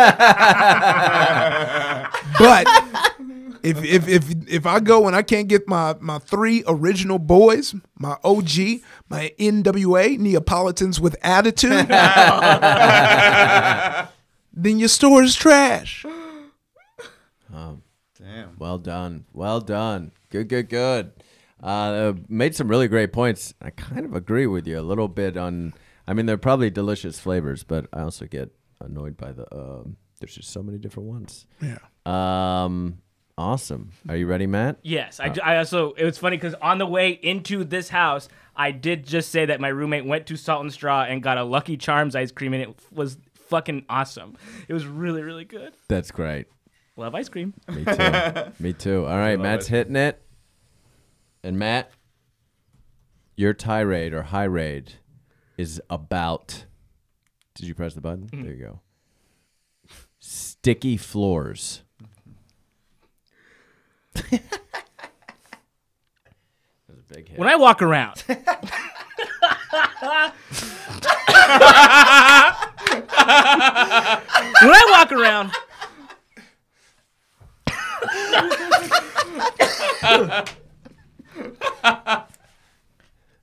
[3.63, 7.75] if if if if I go and I can't get my my three original boys,
[7.99, 8.81] my OG,
[9.11, 11.89] my NWA Neapolitans with attitude,
[14.53, 16.05] then your store is trash.
[18.19, 18.57] Damn.
[18.59, 19.25] Well done.
[19.33, 20.13] Well done.
[20.31, 21.13] Good, good, good.
[21.63, 23.55] Uh, made some really great points.
[23.63, 25.75] I kind of agree with you a little bit on.
[26.09, 28.51] I mean, they're probably delicious flavors, but I also get
[28.81, 29.47] annoyed by the.
[29.55, 31.47] Um, there's just so many different ones.
[31.61, 31.79] Yeah.
[32.07, 33.03] Um.
[33.37, 33.93] Awesome.
[34.09, 34.79] Are you ready, Matt?
[34.83, 38.73] Yes, I, I also it was funny because on the way into this house, I
[38.73, 41.77] did just say that my roommate went to Salt and Straw and got a Lucky
[41.77, 44.37] Charms ice cream, and it was fucking awesome.
[44.67, 45.75] It was really really good.
[45.89, 46.47] That's great.
[46.97, 47.55] Love ice cream.
[47.69, 48.53] Me too.
[48.59, 49.07] Me too.
[49.07, 50.21] All right, Matt's hitting it.
[51.45, 51.93] And Matt,
[53.37, 54.95] your tirade or high raid
[55.59, 56.65] is about.
[57.55, 58.29] Did you press the button?
[58.33, 58.43] Mm-hmm.
[58.45, 58.81] There you go.
[60.21, 61.83] Sticky floors.
[64.15, 64.33] That's
[66.89, 67.39] a big hit.
[67.39, 68.39] When I walk around, when
[74.73, 75.53] I walk around,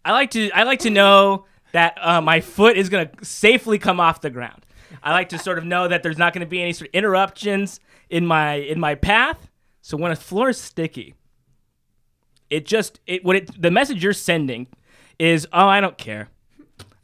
[0.03, 1.45] I like to I like to know
[1.75, 4.65] that uh, my foot is gonna safely come off the ground.
[5.03, 7.81] I like to sort of know that there's not gonna be any sort of interruptions
[8.09, 9.49] in my in my path.
[9.81, 11.15] So when a floor is sticky,
[12.49, 14.67] it just it what it the message you're sending
[15.19, 16.29] is oh I don't care.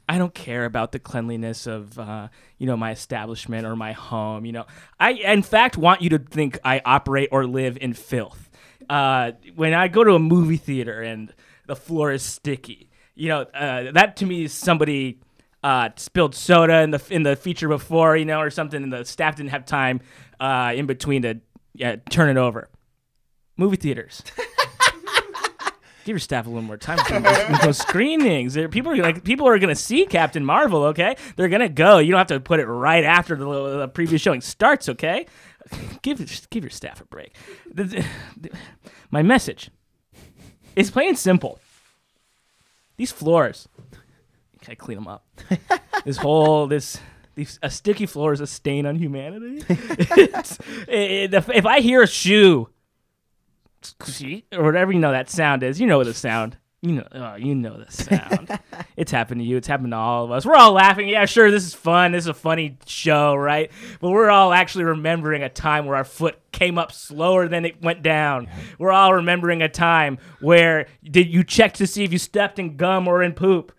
[0.07, 4.45] I don't care about the cleanliness of uh, you know my establishment or my home.
[4.45, 4.65] You know,
[5.01, 8.49] I in fact want you to think I operate or live in filth.
[8.89, 11.33] Uh, when I go to a movie theater and
[11.67, 15.19] the floor is sticky, you know uh, that to me is somebody
[15.63, 19.05] uh, spilled soda in the in the feature before, you know, or something, and the
[19.05, 20.01] staff didn't have time
[20.39, 21.39] uh, in between to
[21.73, 22.69] yeah, turn it over.
[23.57, 24.23] Movie theaters.
[26.03, 28.55] Give your staff a little more time with those- screenings.
[28.71, 30.85] People are like people are gonna see Captain Marvel.
[30.85, 31.99] Okay, they're gonna go.
[31.99, 34.89] You don't have to put it right after the, the previous showing starts.
[34.89, 35.27] Okay,
[36.01, 36.17] give
[36.49, 37.35] give your staff a break.
[37.71, 38.03] The-
[38.35, 38.49] the-
[39.11, 39.69] my message
[40.75, 41.59] is plain and simple.
[43.01, 43.67] These floors,
[44.69, 45.25] I clean them up.
[46.05, 46.99] this whole this.
[47.33, 49.63] These, a sticky floor is a stain on humanity.
[49.69, 52.69] It's- it- if, if I hear a shoe
[54.53, 55.81] or whatever you know that sound is.
[55.81, 56.57] You know what the sound.
[56.83, 58.59] You know, oh, you know the sound.
[58.97, 59.57] it's happened to you.
[59.57, 60.47] It's happened to all of us.
[60.47, 61.07] We're all laughing.
[61.07, 62.11] Yeah, sure, this is fun.
[62.11, 63.71] This is a funny show, right?
[63.99, 67.83] But we're all actually remembering a time where our foot came up slower than it
[67.83, 68.49] went down.
[68.79, 72.77] We're all remembering a time where did you check to see if you stepped in
[72.77, 73.73] gum or in poop.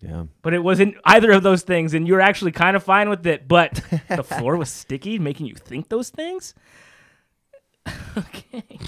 [0.00, 0.24] Yeah.
[0.40, 3.26] But it wasn't either of those things, and you were actually kind of fine with
[3.26, 3.46] it.
[3.46, 3.74] But
[4.08, 6.54] the floor was sticky, making you think those things.
[8.16, 8.78] okay.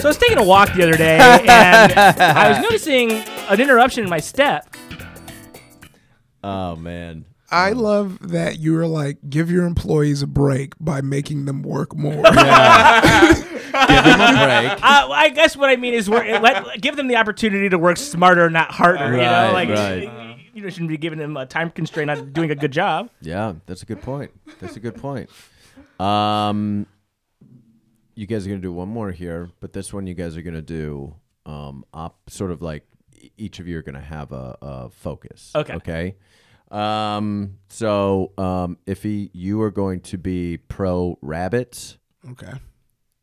[0.00, 4.02] So I was taking a walk the other day, and I was noticing an interruption
[4.04, 4.74] in my step.
[6.42, 7.26] Oh man.
[7.52, 12.12] I love that you're like give your employees a break by making them work more.
[12.22, 14.72] Give them a break.
[14.82, 17.96] Uh, I guess what I mean is, work, let, give them the opportunity to work
[17.98, 19.12] smarter, not harder.
[19.12, 20.29] you know, Right, like right.
[20.52, 23.10] You know, shouldn't be giving them a time constraint on doing a good job.
[23.20, 24.30] Yeah, that's a good point.
[24.60, 25.30] That's a good point.
[26.00, 26.86] Um,
[28.14, 30.62] you guys are gonna do one more here, but this one you guys are gonna
[30.62, 31.14] do
[31.46, 32.86] um, op, sort of like
[33.36, 35.52] each of you are gonna have a, a focus.
[35.54, 35.74] Okay.
[35.74, 36.16] Okay.
[36.70, 41.98] Um, so um, Ify, you are going to be pro rabbits,
[42.30, 42.52] okay.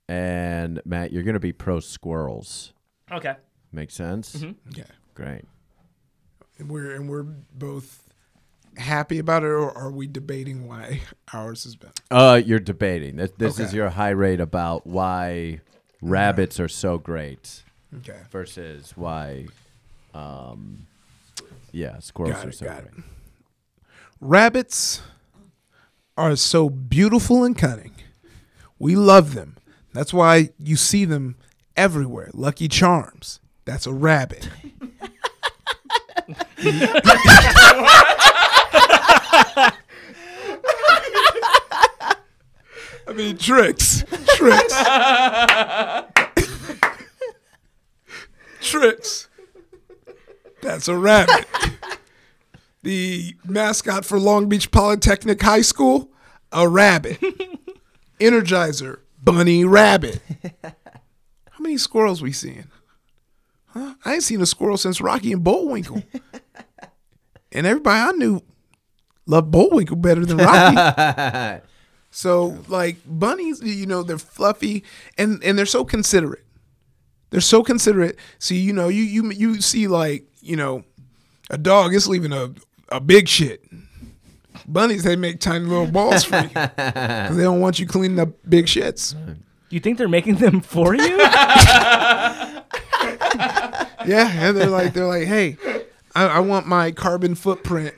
[0.10, 2.74] and Matt, you're gonna be pro squirrels.
[3.12, 3.36] Okay.
[3.72, 4.36] Make sense?
[4.36, 4.78] Mm-hmm.
[4.78, 4.84] Yeah.
[5.14, 5.46] Great.
[6.60, 8.04] And we're and we're both
[8.78, 11.02] happy about it, or are we debating why
[11.34, 11.92] ours has been?
[12.10, 13.16] Uh, you're debating.
[13.18, 15.62] This, this is your high rate about why
[16.02, 17.64] rabbits are so great.
[17.98, 18.20] Okay.
[18.32, 19.48] Versus why,
[20.14, 20.88] um,
[21.72, 23.04] yeah, squirrels are it, so great.
[24.20, 25.02] Rabbits
[26.18, 27.94] are so beautiful and cunning.
[28.80, 29.58] We love them.
[29.94, 31.38] That's why you see them
[31.76, 32.30] everywhere.
[32.34, 33.40] Lucky Charms.
[33.66, 34.50] That's a rabbit.
[36.60, 37.44] I
[43.14, 44.04] mean, Trix.
[44.36, 44.74] Trix.
[48.62, 49.30] Trix.
[50.62, 51.46] That's a rabbit.
[52.84, 56.10] The mascot for Long Beach Polytechnic High School,
[56.52, 57.20] a rabbit.
[58.20, 60.22] Energizer, bunny rabbit.
[60.64, 62.68] How many squirrels we seeing?
[63.68, 63.94] Huh?
[64.04, 66.04] I ain't seen a squirrel since Rocky and Bullwinkle.
[67.52, 68.42] And everybody I knew
[69.26, 71.62] loved Bullwinkle better than Rocky.
[72.12, 74.84] so like bunnies, you know, they're fluffy
[75.18, 76.44] and and they're so considerate.
[77.30, 78.18] They're so considerate.
[78.40, 80.84] See, you know, you you you see like, you know,
[81.50, 82.54] a dog is leaving a,
[82.90, 83.64] a big shit.
[84.68, 88.30] Bunnies, they make tiny little balls for you 'Cause they don't want you cleaning up
[88.48, 89.16] big shits.
[89.70, 91.18] You think they're making them for you?
[94.06, 95.58] Yeah, and they're like they're like, hey,
[96.18, 97.94] I, I want my carbon footprint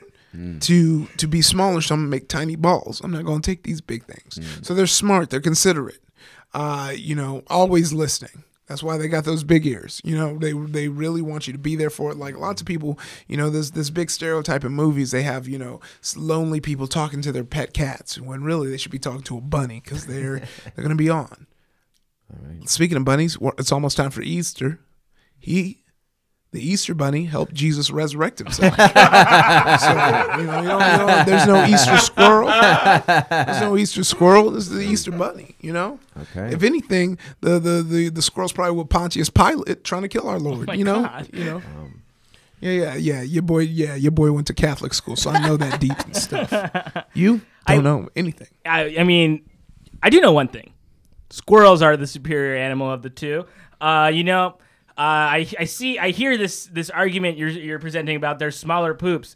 [0.62, 3.02] to to be smaller, so I'm gonna make tiny balls.
[3.04, 4.40] I'm not gonna take these big things.
[4.62, 6.02] So they're smart, they're considerate.
[6.54, 8.44] Uh, you know, always listening.
[8.68, 10.00] That's why they got those big ears.
[10.04, 12.18] You know, they they really want you to be there for it.
[12.18, 15.10] Like lots of people, you know, there's this big stereotype in movies.
[15.10, 15.80] They have you know
[16.16, 19.41] lonely people talking to their pet cats when really they should be talking to a
[19.41, 20.40] bunny because they're
[20.76, 21.48] they're gonna be on.
[22.66, 24.80] Speaking of bunnies, it's almost time for Easter.
[25.40, 25.84] He
[26.52, 28.76] the Easter bunny helped Jesus resurrect himself.
[28.76, 32.48] so, you know, you know, you know, there's no Easter squirrel.
[32.48, 34.52] There's no Easter squirrel.
[34.52, 36.00] This is the Easter bunny, you know?
[36.20, 36.54] Okay.
[36.54, 40.40] If anything, the the the, the squirrel's probably with Pontius Pilate trying to kill our
[40.40, 41.02] Lord, my you know?
[41.04, 41.30] God.
[41.32, 41.62] You know?
[42.62, 43.22] yeah, yeah, yeah.
[43.22, 46.16] Your boy, yeah, your boy went to Catholic school, so I know that deep and
[46.16, 46.52] stuff.
[47.14, 48.48] You don't I- know anything.
[48.66, 49.48] I, I mean,
[50.02, 50.74] I do know one thing:
[51.30, 53.46] squirrels are the superior animal of the two.
[53.80, 54.58] Uh, you know,
[55.02, 59.36] I I see, I hear this this argument you're you're presenting about their smaller poops.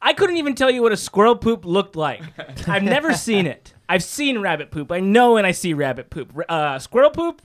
[0.00, 2.22] I couldn't even tell you what a squirrel poop looked like.
[2.68, 3.72] I've never seen it.
[3.88, 4.90] I've seen rabbit poop.
[4.90, 6.32] I know when I see rabbit poop.
[6.48, 7.40] Uh, squirrel poop,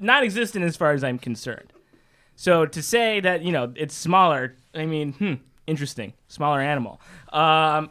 [0.00, 1.72] not existent as far as I'm concerned.
[2.36, 5.34] So to say that you know it's smaller, I mean, hmm,
[5.66, 7.00] interesting, smaller animal.
[7.32, 7.90] Um,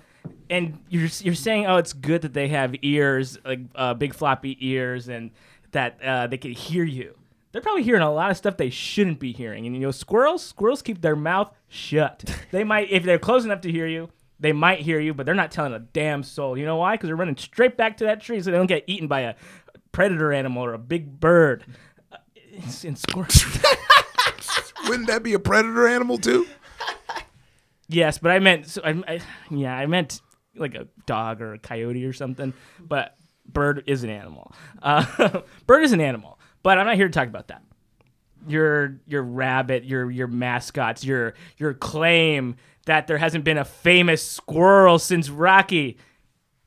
[0.50, 4.58] and you're you're saying, oh, it's good that they have ears, like uh, big floppy
[4.60, 5.32] ears, and
[5.72, 7.16] that uh, they can hear you.
[7.54, 9.66] They're probably hearing a lot of stuff they shouldn't be hearing.
[9.68, 12.24] And you know, squirrels, squirrels keep their mouth shut.
[12.52, 14.10] they might, if they're close enough to hear you,
[14.40, 16.58] they might hear you, but they're not telling a damn soul.
[16.58, 16.96] You know why?
[16.96, 19.36] Because they're running straight back to that tree so they don't get eaten by a
[19.92, 21.64] predator animal or a big bird.
[22.12, 22.18] Uh,
[22.52, 23.46] it's in squirrels.
[24.88, 26.48] Wouldn't that be a predator animal too?
[27.88, 29.20] Yes, but I meant so I, I,
[29.52, 30.22] yeah, I meant
[30.56, 32.54] like a dog or a coyote or something.
[32.80, 33.16] But
[33.46, 34.54] bird is an animal.
[34.82, 37.62] Uh, bird is an animal, but I'm not here to talk about that.
[38.48, 44.26] Your your rabbit, your your mascots, your your claim that there hasn't been a famous
[44.26, 45.98] squirrel since Rocky.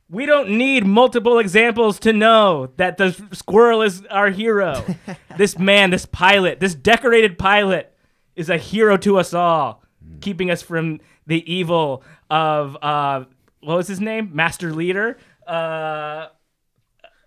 [0.09, 4.83] We don't need multiple examples to know that the squirrel is our hero.
[5.37, 7.93] this man, this pilot, this decorated pilot
[8.35, 9.83] is a hero to us all,
[10.21, 13.25] keeping us from the evil of uh,
[13.59, 14.31] what was his name?
[14.33, 15.17] Master Leader.
[15.45, 16.27] Uh,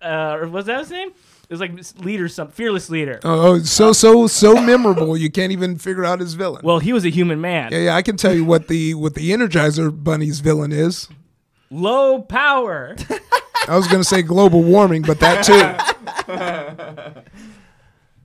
[0.03, 1.13] uh, or was that his name?
[1.51, 3.19] It was like leader, some fearless leader.
[3.25, 5.17] Oh, oh, so so so memorable.
[5.17, 6.63] You can't even figure out his villain.
[6.65, 7.73] Well, he was a human man.
[7.73, 11.09] Yeah, yeah, I can tell you what the what the Energizer Bunny's villain is.
[11.69, 12.97] Low power.
[13.69, 17.21] I was gonna say global warming, but that too.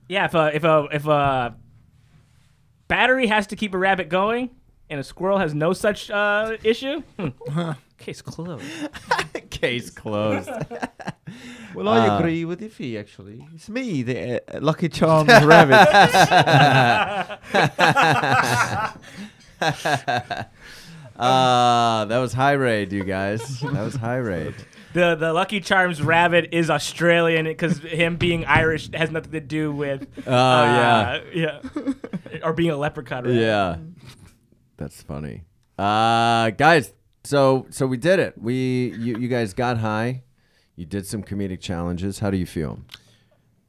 [0.08, 1.56] Yeah, if a if a if a
[2.88, 4.50] battery has to keep a rabbit going
[4.88, 7.70] and a squirrel has no such uh, issue, hmm.
[7.98, 8.64] Case closed.
[9.50, 10.48] Case closed.
[11.74, 13.46] Well, I Uh, agree with Ify, actually.
[13.54, 15.76] It's me, the uh, Lucky Charms rabbit.
[21.18, 23.60] uh, that was high raid, you guys.
[23.60, 24.54] That was high raid.
[24.94, 29.70] The the Lucky Charms rabbit is Australian because him being Irish has nothing to do
[29.72, 30.06] with.
[30.26, 31.20] Oh, yeah.
[31.34, 31.60] yeah,
[32.42, 33.24] or being a leprechaun.
[33.24, 33.38] Rabbit.
[33.40, 33.76] Yeah,
[34.78, 35.44] that's funny.
[35.78, 36.92] Uh, guys,
[37.26, 38.34] so so we did it.
[38.40, 40.22] We you you guys got high.
[40.76, 42.18] You did some comedic challenges.
[42.20, 42.80] How do you feel?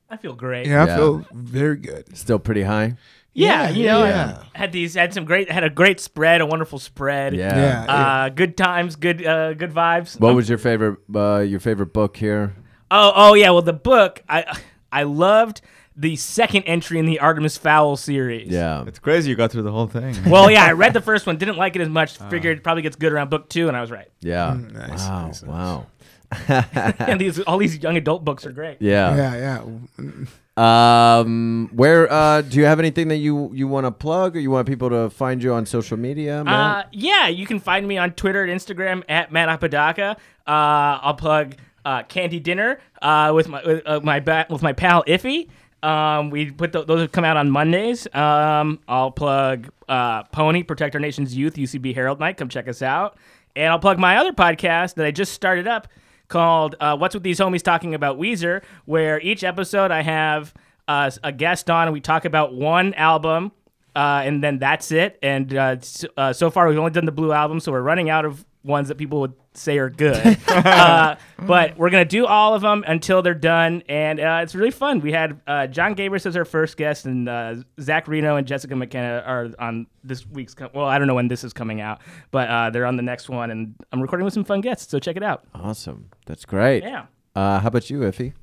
[0.09, 0.67] I feel great.
[0.67, 0.95] Yeah, I Yeah.
[0.95, 2.15] feel very good.
[2.15, 2.95] Still pretty high.
[3.34, 4.43] Yeah, Yeah, you know, yeah.
[4.55, 7.34] I had these had some great had a great spread, a wonderful spread.
[7.35, 7.55] Yeah.
[7.55, 7.93] Yeah,
[8.25, 10.19] Uh, good times, good uh, good vibes.
[10.19, 12.55] What was your favorite uh, your favorite book here?
[12.89, 13.49] Oh, oh yeah.
[13.51, 14.45] Well, the book I
[14.91, 15.61] I loved
[15.98, 18.49] the second entry in the Artemis Fowl series.
[18.49, 18.86] Yeah.
[18.86, 20.15] it's crazy you got through the whole thing.
[20.28, 22.18] Well, yeah, I read the first one, didn't like it as much.
[22.30, 24.07] Figured it probably gets good around book two, and I was right.
[24.22, 24.56] Yeah.
[24.56, 25.26] Mm, nice, wow.
[25.26, 25.49] nice, nice.
[25.49, 25.88] Wow.
[26.99, 28.78] and these all these young adult books are great.
[28.82, 29.15] Yeah.
[29.15, 29.61] Yeah,
[29.98, 30.26] yeah.
[30.57, 34.52] Um, where uh, do you have anything that you you want to plug, or you
[34.52, 36.44] want people to find you on social media?
[36.44, 40.18] Uh, yeah, you can find me on Twitter and Instagram at Matt Apodaca.
[40.48, 41.56] Uh, I'll plug
[41.86, 45.48] uh, Candy Dinner uh, with my with, uh, my ba- with my pal Ify.
[45.84, 48.08] Um, we put th- those come out on Mondays.
[48.14, 52.38] Um, I'll plug uh, Pony Protect Our Nation's Youth UCB Herald Night.
[52.38, 53.18] Come check us out.
[53.56, 55.88] And I'll plug my other podcast that I just started up
[56.28, 60.54] called uh, "What's with These Homies Talking About Weezer," where each episode I have
[60.88, 63.52] uh, a guest on and we talk about one album
[63.98, 65.18] uh, and then that's it.
[65.24, 68.12] And uh, so, uh, so far, we've only done the Blue album, so we're running
[68.12, 70.38] out of ones that people would say are good.
[70.48, 74.72] uh, but we're gonna do all of them until they're done, and uh, it's really
[74.72, 74.99] fun.
[74.99, 78.76] We had uh, John Gabrus as our first guest, and uh, Zach Reino and Jessica
[78.76, 80.53] McKenna are on this week's.
[80.53, 83.03] Com- well, I don't know when this is coming out, but uh, they're on the
[83.03, 84.91] next one, and I'm recording with some fun guests.
[84.91, 85.45] So check it out.
[85.56, 86.10] Awesome.
[86.26, 86.84] That's great.
[86.84, 87.06] Yeah.
[87.35, 88.34] Uh, how about you, Ify?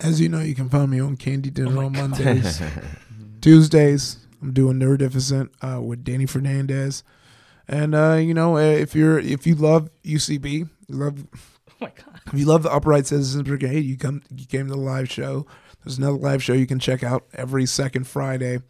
[0.00, 2.62] As you know, you can find me on Candy Dinner on Mondays.
[3.40, 7.02] Tuesdays, I'm doing Nerdificent uh, with Danny Fernandez.
[7.68, 11.26] And uh, you know, uh, if you're if you love UCB, you love
[11.80, 12.20] Oh my god.
[12.26, 15.46] if you love the Upright Citizens Brigade, you come you came to the live show.
[15.84, 18.60] There's another live show you can check out every second Friday.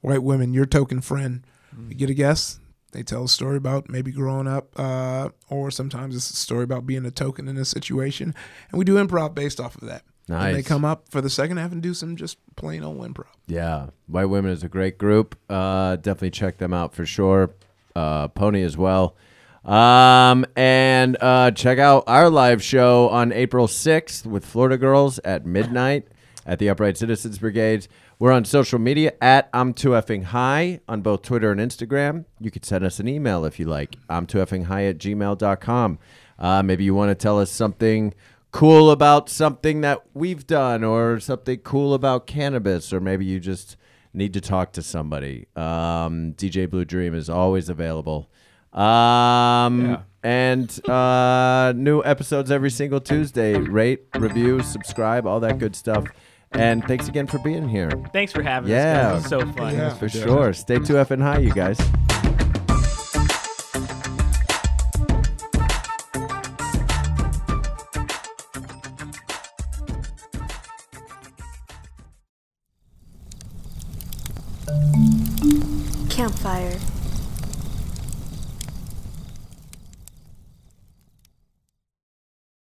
[0.00, 1.44] White women, your token friend.
[1.88, 2.60] You get a guest.
[2.92, 6.86] They tell a story about maybe growing up, uh, or sometimes it's a story about
[6.86, 8.34] being a token in a situation,
[8.70, 10.02] and we do improv based off of that.
[10.28, 10.46] Nice.
[10.46, 13.26] And they come up for the second half and do some just plain old improv.
[13.46, 15.36] Yeah, White Women is a great group.
[15.50, 17.50] Uh, definitely check them out for sure.
[17.96, 19.16] Uh, Pony as well.
[19.64, 25.46] Um, and uh, check out our live show on April 6th with Florida Girls at
[25.46, 26.06] midnight
[26.44, 27.88] at the Upright Citizens Brigade.
[28.18, 32.26] We're on social media at I'm 2effing high on both Twitter and Instagram.
[32.38, 33.96] You could send us an email if you like.
[34.08, 35.98] I'm 2effing high at gmail.com.
[36.38, 38.14] Uh, maybe you want to tell us something
[38.52, 43.76] cool about something that we've done or something cool about cannabis, or maybe you just
[44.16, 45.46] need to talk to somebody.
[45.54, 48.30] Um, DJ Blue Dream is always available.
[48.72, 53.56] Um, And uh, new episodes every single Tuesday.
[53.56, 56.04] Rate, review, subscribe, all that good stuff.
[56.50, 57.90] And thanks again for being here.
[58.12, 59.12] Thanks for having Yeah.
[59.12, 59.22] us.
[59.22, 59.32] guys.
[59.32, 59.96] It was so fun.
[59.98, 60.52] For sure.
[60.52, 61.78] Stay 2F and high, you guys.
[76.26, 76.95] Campfire.